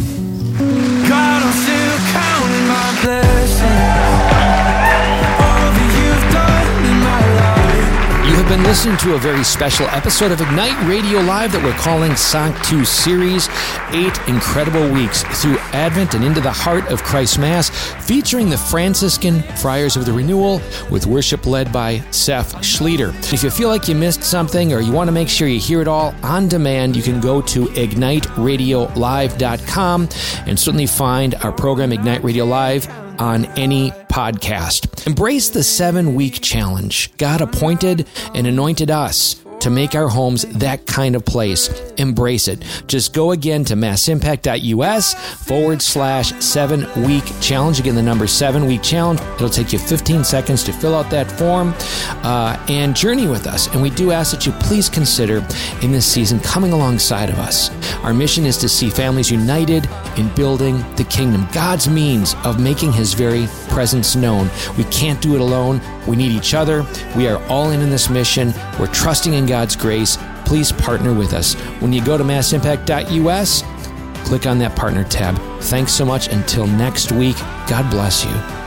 [8.41, 12.15] Have been listening to a very special episode of Ignite Radio Live that we're calling
[12.15, 13.47] Sanctus Series.
[13.91, 17.69] Eight incredible weeks through Advent and into the heart of Christ Mass,
[18.03, 23.13] featuring the Franciscan Friars of the Renewal with worship led by Seth Schleter.
[23.31, 25.81] If you feel like you missed something or you want to make sure you hear
[25.81, 30.09] it all on demand, you can go to igniteradiolive.com
[30.47, 32.87] and certainly find our program, Ignite Radio Live,
[33.21, 35.05] on any podcast.
[35.05, 37.15] Embrace the seven week challenge.
[37.17, 41.69] God appointed and anointed us to make our homes that kind of place.
[41.93, 42.63] Embrace it.
[42.87, 45.13] Just go again to massimpact.us
[45.45, 47.79] forward slash seven week challenge.
[47.79, 49.21] Again, the number seven week challenge.
[49.35, 51.73] It'll take you 15 seconds to fill out that form
[52.23, 53.67] uh, and journey with us.
[53.73, 55.45] And we do ask that you please consider
[55.81, 57.69] in this season coming alongside of us.
[58.03, 59.87] Our mission is to see families united
[60.17, 64.49] in building the kingdom, God's means of making his very presence known.
[64.77, 65.81] We can't do it alone.
[66.07, 66.85] We need each other.
[67.15, 68.53] We are all in in this mission.
[68.79, 70.17] We're trusting in God's grace.
[70.45, 71.53] Please partner with us.
[71.79, 73.63] When you go to massimpact.us,
[74.25, 75.37] click on that partner tab.
[75.61, 76.27] Thanks so much.
[76.27, 77.37] Until next week,
[77.67, 78.61] God bless you.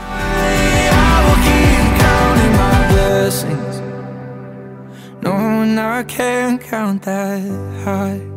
[5.95, 7.39] I can't count that
[7.85, 8.34] high.